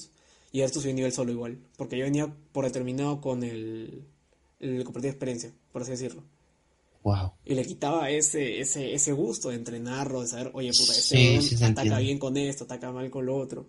[0.52, 1.58] y esto subí nivel solo igual.
[1.78, 4.04] Porque yo venía por determinado con el,
[4.60, 6.24] el compartir experiencia, por así decirlo.
[7.04, 7.32] Wow.
[7.46, 11.64] Y le quitaba ese, ese, ese gusto de entrenarlo, de saber, oye, puta, este Sí,
[11.64, 13.68] ataca bien con esto, ataca mal con lo otro.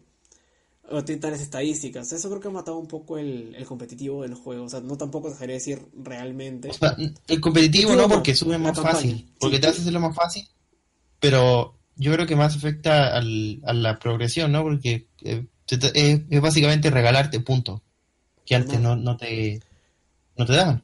[0.91, 2.13] O tiene tales estadísticas.
[2.13, 4.65] Eso creo que ha matado un poco el, el competitivo del juego.
[4.65, 6.69] O sea, no tampoco dejaría de decir realmente.
[6.69, 6.95] O sea,
[7.29, 9.63] el competitivo no, porque sube más fácil, porque Sí.
[9.63, 10.47] te hace hacerlo más fácil,
[11.19, 14.63] pero yo creo que más afecta al, a la progresión, ¿no?
[14.63, 17.81] Porque eh, es, es básicamente regalarte puntos
[18.47, 19.61] que antes no, no te
[20.37, 20.83] no te daban.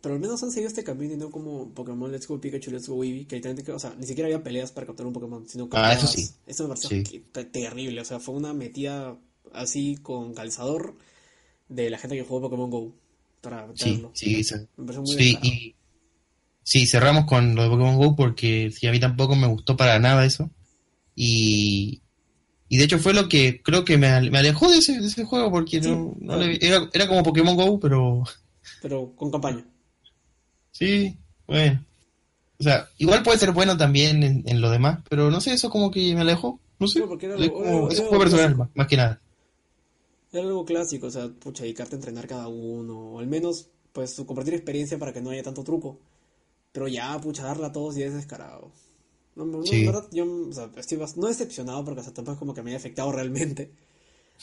[0.00, 2.88] Pero al menos han seguido este camino y no como Pokémon Let's Go Pikachu, Let's
[2.88, 5.68] Go Eevee, que literalmente, o sea, ni siquiera había peleas para capturar un Pokémon, sino
[5.72, 6.30] Ah, eso sí.
[6.46, 7.02] Eso me pareció Sí.
[7.02, 9.16] que- terrible, o sea, fue una metida
[9.52, 10.94] así con calzador
[11.68, 12.94] de la gente que jugó Pokémon Go
[13.42, 14.10] para Sí, meterlo.
[14.14, 14.54] sí, sí.
[14.76, 15.76] Me pareció muy Sí, y
[16.62, 19.98] sí, cerramos con lo de Pokémon Go porque sí, a mí tampoco me gustó para
[19.98, 20.50] nada eso.
[21.16, 22.02] Y,
[22.68, 25.06] y de hecho fue lo que creo que me, ale- me alejó de ese, de
[25.06, 28.24] ese juego porque Sí, no, le- era, era como Pokémon Go, pero
[28.82, 29.64] Pero con campaña.
[30.70, 31.84] sí, bueno.
[32.60, 35.70] O sea, igual puede ser bueno también en, en lo demás, pero no sé, eso
[35.70, 36.58] como que me alejó.
[36.80, 38.86] No sé, No, porque era es algo- como- era- eso era fue algo personal más
[38.88, 39.20] que nada.
[40.32, 44.14] Era algo clásico, o sea, pucha, dedicarte a entrenar cada uno, o al menos, pues,
[44.26, 45.98] compartir experiencia para que no haya tanto truco.
[46.72, 48.70] Pero ya, pucha, darla a todos y es descarado.
[49.38, 49.86] No, no, Sí.
[49.86, 52.70] verdad, yo, o sea, estoy no decepcionado porque, o sea, tampoco es como que me
[52.70, 53.72] haya afectado realmente.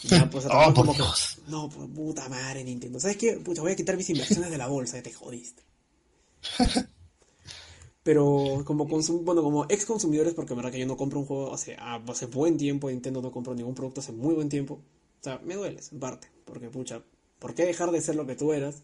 [0.03, 1.41] Ya, pues, Oh, por como Dios.
[1.45, 2.99] que, no, pues, puta madre, Nintendo.
[2.99, 3.33] ¿Sabes qué?
[3.37, 5.63] Pucha, voy a quitar mis inversiones de la bolsa, te jodiste.
[8.03, 11.25] Pero como consum bueno, como ex consumidores, porque en verdad que yo no compro un
[11.25, 14.75] juego hace, ah, hace buen tiempo, Nintendo no compro ningún producto hace muy buen tiempo.
[14.75, 17.01] O sea, me dueles, en parte, porque pucha,
[17.39, 18.83] ¿por qué dejar de ser lo que tú eras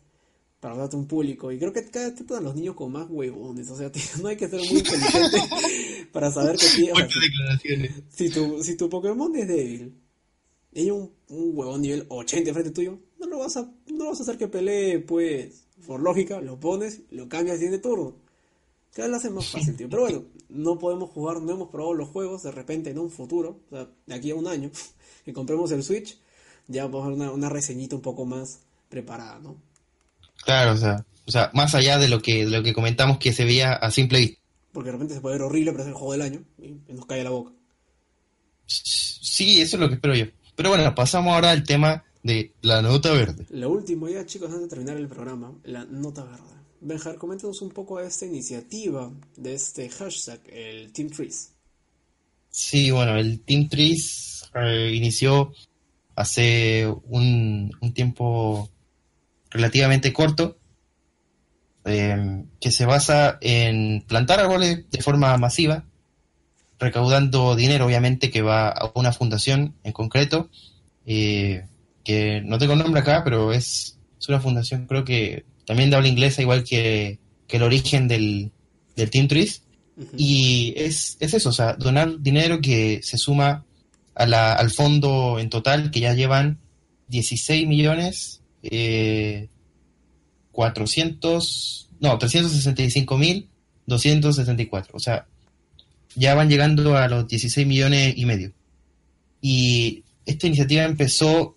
[0.62, 1.52] para darte un público?
[1.52, 4.04] Y creo que cada vez tratan a los niños con más huevones, o sea, tío,
[4.22, 5.38] no hay que ser muy inteligente
[6.14, 7.92] para saber que tío, o sea, Muchas declaraciones.
[8.10, 9.94] si tu, si tu Pokémon es débil
[10.72, 14.20] y hay un, un huevón nivel 80 frente tuyo, no lo vas a, no vas
[14.20, 18.16] a hacer que pelee, pues, por lógica, lo pones, lo cambias y tiene turno.
[18.94, 19.90] Cada vez lo hace más fácil, tío.
[19.90, 23.60] Pero bueno, no podemos jugar, no hemos probado los juegos, de repente en un futuro,
[23.70, 24.72] o sea, de aquí a un año,
[25.26, 26.18] que compremos el Switch,
[26.68, 29.71] ya vamos a ver una, una reseñita un poco más preparada, ¿no?
[30.44, 33.34] Claro, o sea, o sea, más allá de lo que, de lo que comentamos que
[33.34, 34.42] se veía a simple vista.
[34.74, 37.06] Porque de repente se puede ver horrible, pero es el juego del año y nos
[37.06, 37.52] cae la boca.
[38.66, 40.26] Sí, eso es lo que espero yo.
[40.56, 43.46] Pero bueno, pasamos ahora al tema de la nota verde.
[43.50, 46.62] Lo último ya, chicos, antes de terminar el programa, la nota verde.
[46.82, 51.54] Benjar, coméntanos un poco de esta iniciativa, de este hashtag, el Team Trees.
[52.50, 55.54] Sí, bueno, el Team Trees eh, inició
[56.16, 58.70] hace un, un tiempo
[59.52, 60.58] relativamente corto,
[61.86, 65.86] eh, que se basa en plantar árboles de forma masiva,
[66.80, 70.50] recaudando dinero, obviamente, que va a una fundación en concreto,
[71.06, 71.66] eh,
[72.04, 75.98] que no tengo el nombre acá, pero es, es una fundación, creo que también de
[75.98, 78.52] habla inglesa, igual que, que el origen del,
[78.96, 79.64] del Team Trees.
[80.18, 83.66] Y es, es eso, o sea, donar dinero que se suma
[84.16, 86.60] a la, al fondo en total, que ya llevan
[87.10, 89.50] 16 millones eh,
[90.52, 93.50] 400, no, 365 mil
[93.86, 94.96] 274.
[94.96, 95.26] O sea,
[96.16, 98.52] ya van llegando a los 16 millones y medio.
[99.42, 101.56] Y esta iniciativa empezó,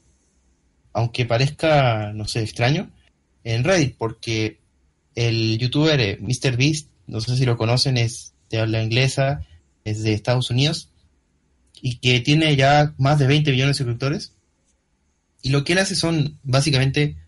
[0.92, 2.90] aunque parezca, no sé, extraño,
[3.42, 4.58] en Reddit, porque
[5.14, 9.42] el youtuber eh, MrBeast, no sé si lo conocen, es de habla inglesa,
[9.84, 10.88] es de Estados Unidos,
[11.80, 14.32] y que tiene ya más de 20 millones de suscriptores.
[15.44, 17.18] Y lo que él hace son básicamente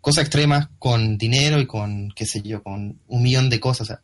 [0.00, 3.98] cosas extremas con dinero y con, qué sé yo, con un millón de cosas.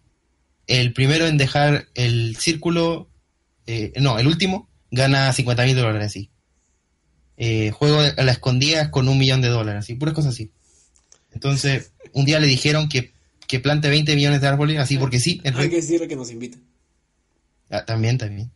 [0.67, 3.09] el primero en dejar el círculo,
[3.69, 6.31] eh, no, el último, gana 50 mil dólares así.
[7.37, 10.51] Eh, juego a la escondida con un millón de dólares, así, puras cosas así.
[11.33, 13.13] Entonces, un día le dijeron que,
[13.47, 15.41] que plante 20 millones de árboles, así porque sí.
[15.45, 16.59] Hay que decirle que nos invita.
[17.71, 18.51] Ah, también, también.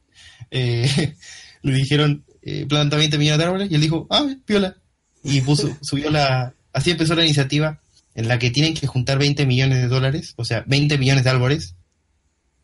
[0.51, 1.14] Eh,
[1.62, 4.78] le dijeron, eh, planta 20 millones de árboles, y él dijo, ah, piola.
[5.23, 7.81] Y puso, subió la, así empezó la iniciativa
[8.14, 11.31] en la que tienen que juntar 20 millones de dólares, o sea, 20 millones de
[11.31, 11.75] árboles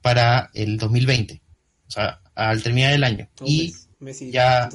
[0.02, 1.40] para el 2020,
[1.86, 3.28] o sea, al terminar el año.
[3.44, 3.72] y
[4.30, 4.68] ya,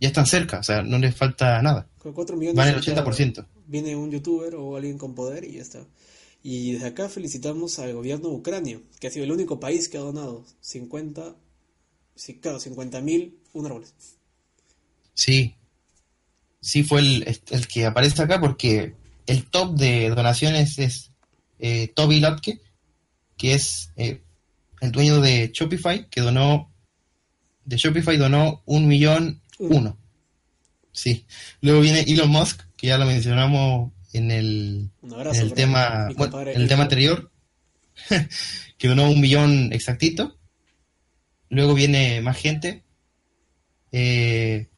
[0.00, 1.86] ya están cerca, o sea, no les falta nada.
[1.98, 3.46] Con 4 millones Van el 80%.
[3.66, 5.86] Viene un youtuber o alguien con poder y ya está.
[6.42, 9.98] Y desde acá felicitamos al gobierno de Ucrania, que ha sido el único país que
[9.98, 11.36] ha donado 50,
[12.16, 13.94] sí, claro, 50 mil un árboles.
[15.14, 15.54] Sí,
[16.62, 18.94] sí fue el, el, que aparece acá porque
[19.26, 21.10] el top de donaciones es
[21.58, 22.60] eh, Toby Lotke,
[23.36, 24.22] que es eh,
[24.80, 26.72] el dueño de Shopify, que donó,
[27.64, 29.98] de Shopify donó un millón uno.
[30.92, 31.26] Sí.
[31.60, 36.68] Luego viene Elon Musk, que ya lo mencionamos en el, en el tema, en el
[36.68, 37.30] tema anterior,
[38.78, 40.38] que donó un millón exactito.
[41.48, 42.82] Luego viene más gente.
[43.90, 44.68] Eh,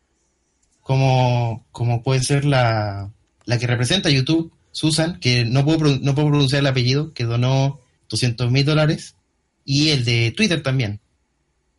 [0.84, 3.10] como, como puede ser la,
[3.46, 7.80] la que representa YouTube, Susan, que no puedo, no puedo pronunciar el apellido, que donó
[8.10, 9.16] 200 mil dólares,
[9.64, 11.00] y el de Twitter también,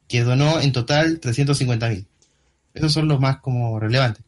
[0.08, 2.08] que donó en total 350 mil.
[2.74, 4.26] Esos son los más como relevantes.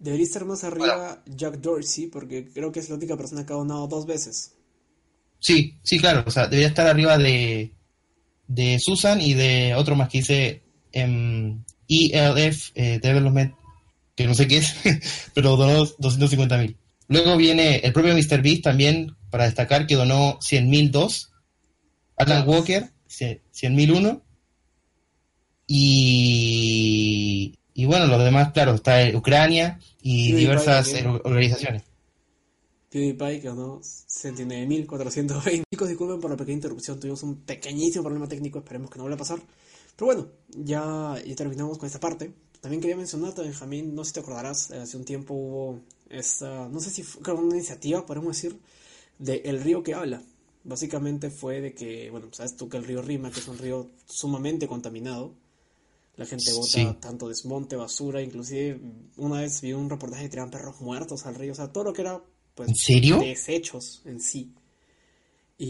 [0.00, 3.56] Debería estar más arriba Jack Dorsey, porque creo que es la única persona que ha
[3.56, 4.52] donado dos veces.
[5.38, 7.70] Sí, sí, claro, o sea, debería estar arriba de,
[8.48, 13.59] de Susan y de otro más que dice em, ELF eh, Development
[14.20, 14.74] que no sé qué es,
[15.34, 16.76] pero donó 250 mil.
[17.08, 18.42] Luego viene el propio Mr.
[18.42, 21.32] Beast también, para destacar que donó 100 mil dos.
[22.16, 24.22] Alan Walker, 100 mil uno.
[25.66, 30.92] Y, y bueno, los demás, claro, está Ucrania y diversas
[31.24, 31.84] organizaciones.
[32.90, 35.62] PewDiePie que donó 79.420.
[35.72, 39.14] Chicos, disculpen por la pequeña interrupción, tuvimos un pequeñísimo problema técnico, esperemos que no vuelva
[39.14, 39.40] a pasar.
[39.96, 42.34] Pero bueno, ya, ya terminamos con esta parte.
[42.60, 45.80] También quería mencionarte, Benjamín, no sé si te acordarás, hace un tiempo hubo
[46.10, 48.58] esta, no sé si fue una iniciativa, podemos decir,
[49.18, 50.22] de El Río que habla.
[50.62, 53.90] Básicamente fue de que, bueno, sabes tú que el río Rima, que es un río
[54.04, 55.34] sumamente contaminado,
[56.16, 58.78] la gente bota tanto desmonte, basura, inclusive
[59.16, 61.92] una vez vi un reportaje que tiraban perros muertos al río, o sea, todo lo
[61.94, 62.20] que era,
[62.54, 63.20] pues, ¿En serio?
[63.20, 64.52] desechos en sí.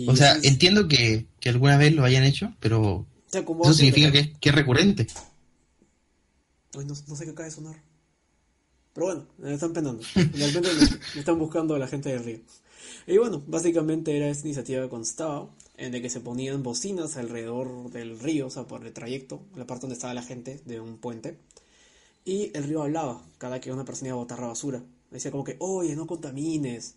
[0.08, 4.48] o sea, entiendo que, que, alguna vez lo hayan hecho, pero eso significa que, que
[4.48, 5.06] es recurrente.
[6.74, 7.82] Uy, no, sé qué acaba de sonar.
[8.92, 10.02] Pero bueno, me están penando.
[10.14, 12.38] Me, están buscando a la gente del río.
[13.06, 17.90] Y bueno, básicamente era esta iniciativa que constaba en de que se ponían bocinas alrededor
[17.90, 20.98] del río, o sea, por el trayecto, la parte donde estaba la gente de un
[20.98, 21.38] puente.
[22.24, 24.82] Y el río hablaba cada que una persona iba a botar la basura.
[25.10, 26.94] Decía como que, oye, no contamines.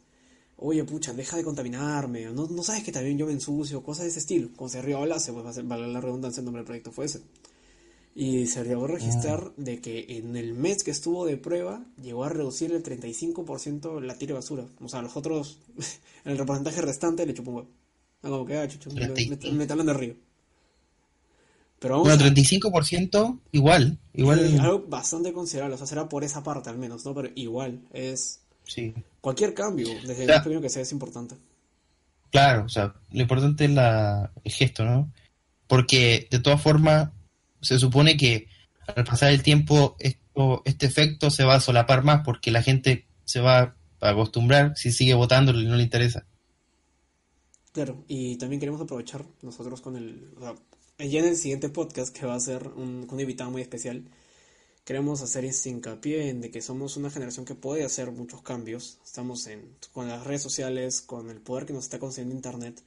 [0.58, 2.26] Oye, pucha, deja de contaminarme.
[2.26, 4.50] No, no sabes que también yo me ensucio, cosas de ese estilo.
[4.56, 7.22] Como si el río hablase, pues vale la redundancia, el nombre del proyecto fue ese.
[8.16, 9.52] Y se llegó a registrar ah.
[9.58, 14.18] de que en el mes que estuvo de prueba llegó a reducir el 35% la
[14.18, 14.66] tira de basura.
[14.82, 15.60] O sea, los otros,
[16.26, 17.70] el reportaje restante le chupó un huevo.
[18.22, 20.16] como que, ah, chucho, me, talan de río.
[21.80, 24.60] Pero vamos bueno, 35% igual, igual.
[24.60, 27.14] algo bastante considerable, o sea, será por esa parte al menos, ¿no?
[27.14, 28.40] Pero igual, es...
[28.66, 28.94] Sí.
[29.20, 31.36] Cualquier cambio, desde el pequeño que sea, es importante.
[32.32, 35.12] Claro, o sea, lo importante es la, el gesto, ¿no?
[35.68, 37.10] Porque de todas formas
[37.64, 38.48] se supone que
[38.96, 43.08] al pasar el tiempo esto, este efecto se va a solapar más porque la gente
[43.26, 46.26] se va a acostumbrar si sigue votando y no le interesa.
[47.72, 50.32] Claro, y también queremos aprovechar nosotros con el...
[50.38, 50.56] O sea,
[51.08, 54.04] ya en el siguiente podcast que va a ser un, un invitado muy especial,
[54.86, 59.00] queremos hacer hincapié en de que somos una generación que puede hacer muchos cambios.
[59.04, 62.84] Estamos en, con las redes sociales, con el poder que nos está concediendo Internet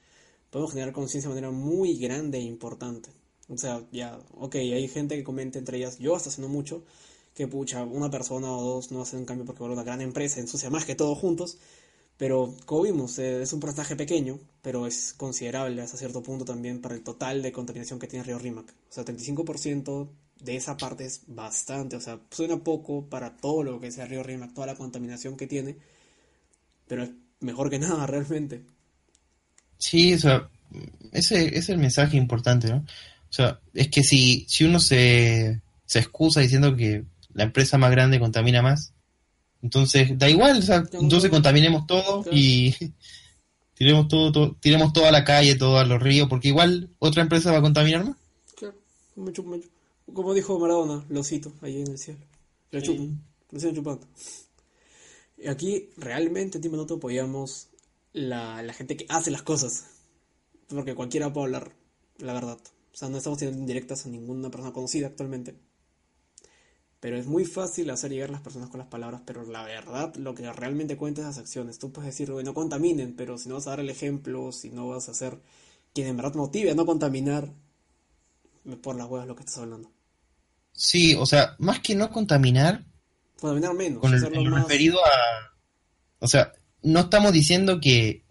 [0.51, 3.11] podemos generar conciencia de manera muy grande e importante.
[3.49, 6.85] O sea, ya, ok, hay gente que comenta entre ellas, yo hasta haciendo mucho,
[7.35, 10.41] que pucha, una persona o dos no hacen un cambio porque vuelve una gran empresa,
[10.41, 11.59] ensucia más que todos juntos,
[12.17, 16.81] pero como vimos, eh, es un porcentaje pequeño, pero es considerable hasta cierto punto también
[16.81, 18.71] para el total de contaminación que tiene Río Rímac.
[18.71, 20.09] O sea, 35%
[20.41, 24.23] de esa parte es bastante, o sea, suena poco para todo lo que sea Río
[24.23, 25.77] Rímac, toda la contaminación que tiene,
[26.89, 28.63] pero es mejor que nada realmente.
[29.79, 30.49] Sí, o sea,
[31.13, 32.85] ese es el mensaje importante, ¿no?
[33.31, 37.05] O sea, es que si, si uno se, se excusa diciendo que
[37.35, 38.93] la empresa más grande contamina más,
[39.63, 42.75] entonces da igual, o sea, entonces contaminemos todo y
[43.75, 47.53] tiremos todo, tiremos todo a la calle, todo a los ríos, porque igual otra empresa
[47.53, 48.17] va a contaminar más.
[48.55, 48.77] Claro,
[49.17, 49.69] mucho, mucho.
[50.13, 52.21] Como dijo Maradona, lo cito, ahí en el cielo.
[52.71, 53.21] Lo chupan,
[53.51, 54.07] lo siguen chupando.
[55.39, 57.69] Y aquí realmente, Tim, nosotros apoyamos
[58.13, 59.87] la, la gente que hace las cosas.
[60.69, 61.73] Porque cualquiera puede hablar,
[62.19, 62.59] la verdad.
[62.97, 65.55] O sea, no estamos teniendo indirectas a ninguna persona conocida actualmente.
[66.99, 70.15] Pero es muy fácil hacer llegar a las personas con las palabras, pero la verdad,
[70.17, 71.79] lo que realmente cuenta es las acciones.
[71.79, 74.89] Tú puedes decir, no contaminen, pero si no vas a dar el ejemplo, si no
[74.89, 75.39] vas a ser
[75.93, 77.53] quien en verdad motive a no contaminar,
[78.83, 79.93] por las huevas lo que estás hablando.
[80.73, 82.83] Sí, o sea, más que no contaminar,
[83.39, 84.01] contaminar menos.
[84.01, 85.53] Con el, referido a,
[86.21, 88.25] o sea, no estamos diciendo que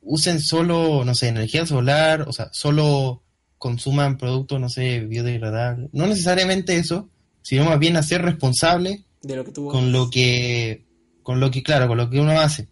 [0.00, 3.21] usen solo, no sé, energía solar, o sea, solo
[3.62, 5.88] consuman productos, no sé, biodegradables.
[5.92, 7.08] No necesariamente eso,
[7.42, 10.84] sino más bien a ser responsable de lo que con lo que,
[11.22, 12.66] con lo que, claro, con lo que uno hace.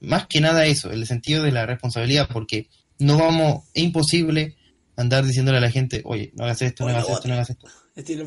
[0.00, 4.58] Más que nada eso, el sentido de la responsabilidad, porque no vamos, es imposible
[4.94, 7.66] andar diciéndole a la gente, oye, no hagas esto, no hagas esto, no hagas esto.
[7.66, 8.24] no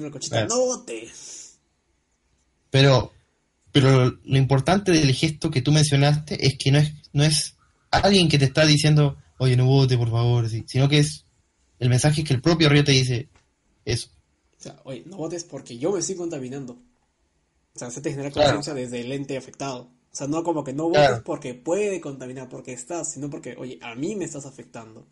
[2.71, 3.13] Pero,
[3.71, 7.55] pero lo importante del gesto que tú mencionaste es que no es, no es
[7.91, 11.25] alguien que te está diciendo, oye, no vote, por favor, sino que es
[11.79, 13.29] el mensaje que el propio río te dice
[13.85, 14.09] eso.
[14.57, 16.73] O sea, oye, no votes porque yo me estoy contaminando.
[16.73, 19.89] O sea, se te genera conciencia desde el ente afectado.
[20.11, 23.79] O sea, no como que no votes porque puede contaminar, porque estás, sino porque, oye,
[23.81, 25.07] a mí me estás afectando.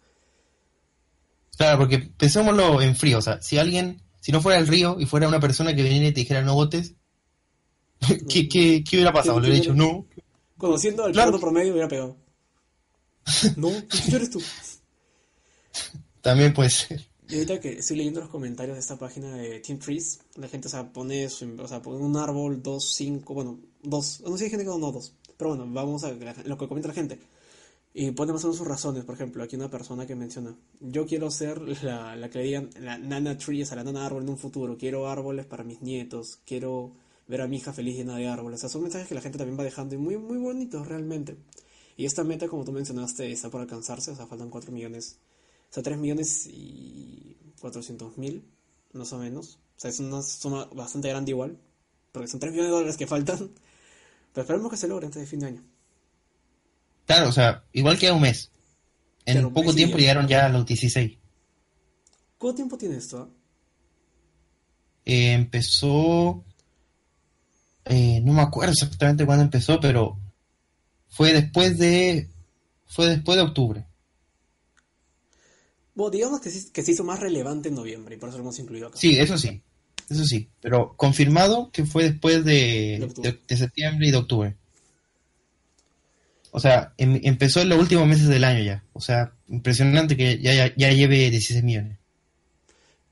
[1.57, 3.19] Claro, porque pensémoslo en frío.
[3.19, 6.07] O sea, si alguien, si no fuera el río y fuera una persona que viniera
[6.07, 6.95] y te dijera no votes,
[8.29, 9.39] ¿qué, qué, qué hubiera pasado?
[9.39, 10.05] Le hubiera dicho no.
[10.57, 11.39] Conociendo al claro.
[11.39, 12.17] promedio hubiera pegado.
[13.57, 14.41] No, ¿qué eres tú?
[16.21, 17.07] También puede ser.
[17.29, 20.67] Y ahorita que estoy leyendo los comentarios de esta página de Team Trees, la gente,
[20.67, 24.43] o sea, pone, o sea, pone un árbol, dos, cinco, bueno, dos, no sé si
[24.45, 27.19] hay gente que no, no dos, pero bueno, vamos a lo que comenta la gente.
[27.93, 31.05] Y pone más o menos sus razones, por ejemplo, aquí una persona que menciona, yo
[31.05, 34.23] quiero ser la, la que le digan la nana tree, o sea, la nana árbol
[34.23, 36.93] en un futuro, quiero árboles para mis nietos, quiero
[37.27, 39.37] ver a mi hija feliz llena de árboles, o sea, son mensajes que la gente
[39.37, 41.35] también va dejando y muy, muy bonitos realmente.
[41.97, 45.19] Y esta meta, como tú mencionaste, está por alcanzarse, o sea, faltan 4 millones
[45.69, 48.45] o sea, 3 millones y 400 mil,
[48.93, 49.59] más o menos.
[49.75, 51.57] O sea, es una suma bastante grande igual.
[52.11, 53.51] Porque son 3 millones de dólares que faltan.
[54.33, 55.63] Pero esperemos que se logre antes de fin de año.
[57.05, 58.51] Claro, o sea, igual queda un mes.
[59.25, 61.17] En poco tiempo llegaron ya a los 16.
[62.37, 63.29] ¿Cuánto tiempo tiene esto?
[65.05, 66.43] Eh, empezó...
[67.85, 70.17] Eh, no me acuerdo exactamente cuándo empezó, pero
[71.09, 72.29] fue después de...
[72.85, 73.85] Fue después de octubre.
[75.93, 78.59] Bueno, digamos que, que se hizo más relevante en noviembre y por eso lo hemos
[78.59, 78.97] incluido acá.
[78.97, 79.61] Sí, eso sí.
[80.09, 80.47] Eso sí.
[80.61, 83.09] Pero confirmado que fue después de,
[83.47, 84.55] de, septiembre y de octubre.
[86.51, 88.83] O sea, em, empezó en los últimos meses del año ya.
[88.93, 91.97] O sea, impresionante que ya, ya, lleve 16 millones.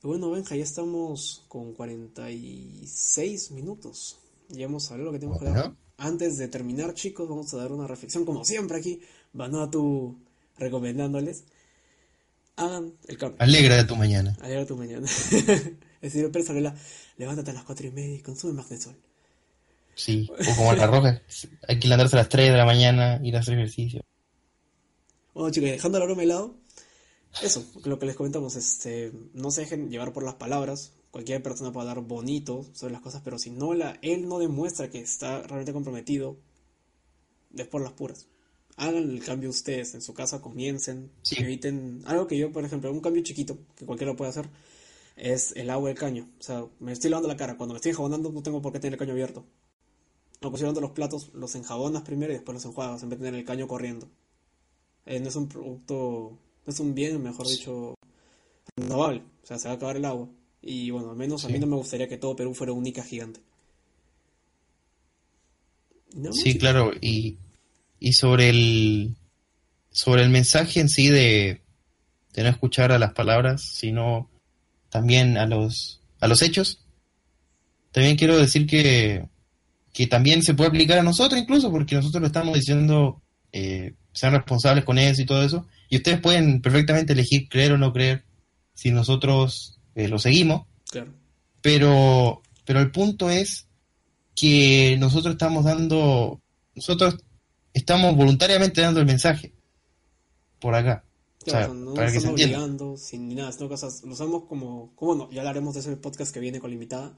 [0.02, 4.18] Bueno, Benja, ya estamos con 46 minutos.
[4.50, 5.74] Ya hemos hablado lo que tenemos que dar.
[5.98, 9.02] Antes de terminar, chicos, vamos a dar una reflexión, como siempre aquí,
[9.72, 10.18] tú
[10.58, 11.46] recomendándoles
[12.56, 13.38] hagan el cambio.
[13.42, 14.36] Alegra tu mañana.
[14.42, 15.08] Alegra tu mañana.
[16.02, 16.50] el señor Pérez
[17.18, 18.96] levántate a las 4 y media y consume más de sol.
[19.96, 21.22] Sí, o como la roja,
[21.68, 24.02] hay que levantarse a las 3 de la mañana, ir a hacer ejercicio.
[25.34, 26.56] Bueno chicos, dejando la broma de lado,
[27.42, 31.72] eso, lo que les comentamos, este, no se dejen llevar por las palabras, cualquier persona
[31.72, 35.44] puede hablar bonito sobre las cosas, pero si no la, él no demuestra que está
[35.44, 36.36] realmente comprometido,
[37.56, 38.28] es por las puras
[38.78, 43.00] hagan el cambio ustedes en su casa, comiencen, eviten algo que yo, por ejemplo, un
[43.00, 44.50] cambio chiquito que cualquiera puede hacer
[45.16, 46.28] es el agua del caño.
[46.38, 48.80] O sea, me estoy lavando la cara, cuando me estoy enjabonando no tengo por qué
[48.82, 49.46] tener el caño abierto.
[50.42, 53.40] O lavando los platos, los enjabonas primero y después los enjuagas en vez de tener
[53.40, 54.10] el caño corriendo.
[55.06, 57.96] Eh, no es un producto, no es un bien, mejor dicho,
[58.76, 59.24] renovable.
[59.44, 60.28] O sea, se va a acabar el agua.
[60.66, 63.40] Y bueno, al menos a mí no me gustaría que todo Perú fuera única gigante.
[66.32, 67.38] sí, claro, y
[68.00, 69.16] y sobre el
[69.92, 71.62] sobre el mensaje en sí de,
[72.34, 74.30] de no escuchar a las palabras, sino
[74.90, 76.86] también a los, a los hechos,
[77.92, 79.30] también quiero decir que,
[79.94, 83.22] que también se puede aplicar a nosotros incluso, porque nosotros lo estamos diciendo,
[83.54, 87.78] eh, sean responsables con eso y todo eso, y ustedes pueden perfectamente elegir creer o
[87.78, 88.26] no creer
[88.74, 90.68] si nosotros eh, lo seguimos.
[90.92, 91.12] Claro.
[91.62, 93.68] Pero, pero el punto es
[94.36, 96.42] que nosotros estamos dando,
[96.76, 97.18] nosotros
[97.74, 99.54] estamos voluntariamente dando el mensaje
[100.60, 101.04] por acá.
[101.44, 105.16] Claro, no para que estamos obligando sin ni nada, sino cosas, lo usamos como, como
[105.16, 107.16] no, ya hablaremos de ese podcast que viene con la invitada,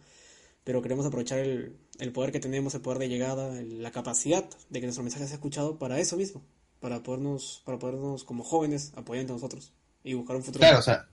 [0.66, 4.80] pero queremos aprovechar el, el poder que tenemos, el poder de llegada, la capacidad de
[4.82, 6.44] que nuestro mensaje sea escuchado para eso mismo,
[6.82, 9.72] para podernos, para podernos como jóvenes apoyar entre nosotros
[10.04, 10.60] y buscar un futuro.
[10.60, 11.08] Claro, o sea,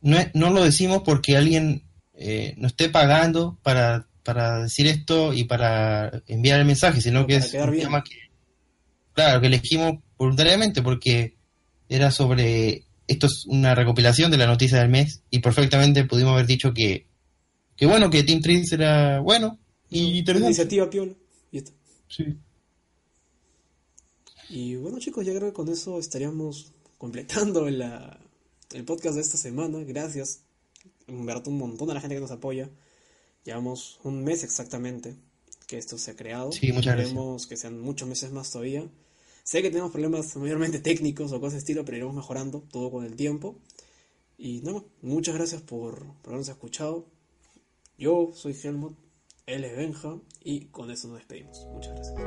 [0.00, 1.84] no, no lo decimos porque alguien
[2.14, 7.36] eh, nos esté pagando para, para decir esto y para enviar el mensaje, sino que
[7.36, 8.16] es un tema que,
[9.12, 11.36] claro, que elegimos voluntariamente porque
[11.88, 16.46] era sobre, esto es una recopilación de la noticia del mes y perfectamente pudimos haber
[16.46, 17.06] dicho que,
[17.76, 19.58] que bueno, que Team Trees era bueno
[19.90, 21.14] y Iniciativa Piola.
[21.50, 21.72] Y esto.
[22.08, 22.36] Sí.
[24.50, 27.68] Y bueno chicos, ya creo que con eso estaríamos completando
[28.72, 29.78] el podcast de esta semana.
[29.84, 30.40] Gracias.
[31.06, 32.70] En verdad un montón de la gente que nos apoya.
[33.44, 35.16] Llevamos un mes exactamente
[35.66, 36.52] que esto se ha creado.
[36.52, 38.88] Sí, muchas Esperemos que sean muchos meses más todavía.
[39.44, 43.04] Sé que tenemos problemas mayormente técnicos o cosas de estilo, pero iremos mejorando todo con
[43.04, 43.56] el tiempo.
[44.36, 47.06] Y nada, muchas gracias por, por habernos escuchado.
[47.98, 48.96] Yo soy Helmut,
[49.46, 51.66] él es Benja, y con eso nos despedimos.
[51.72, 52.18] Muchas gracias.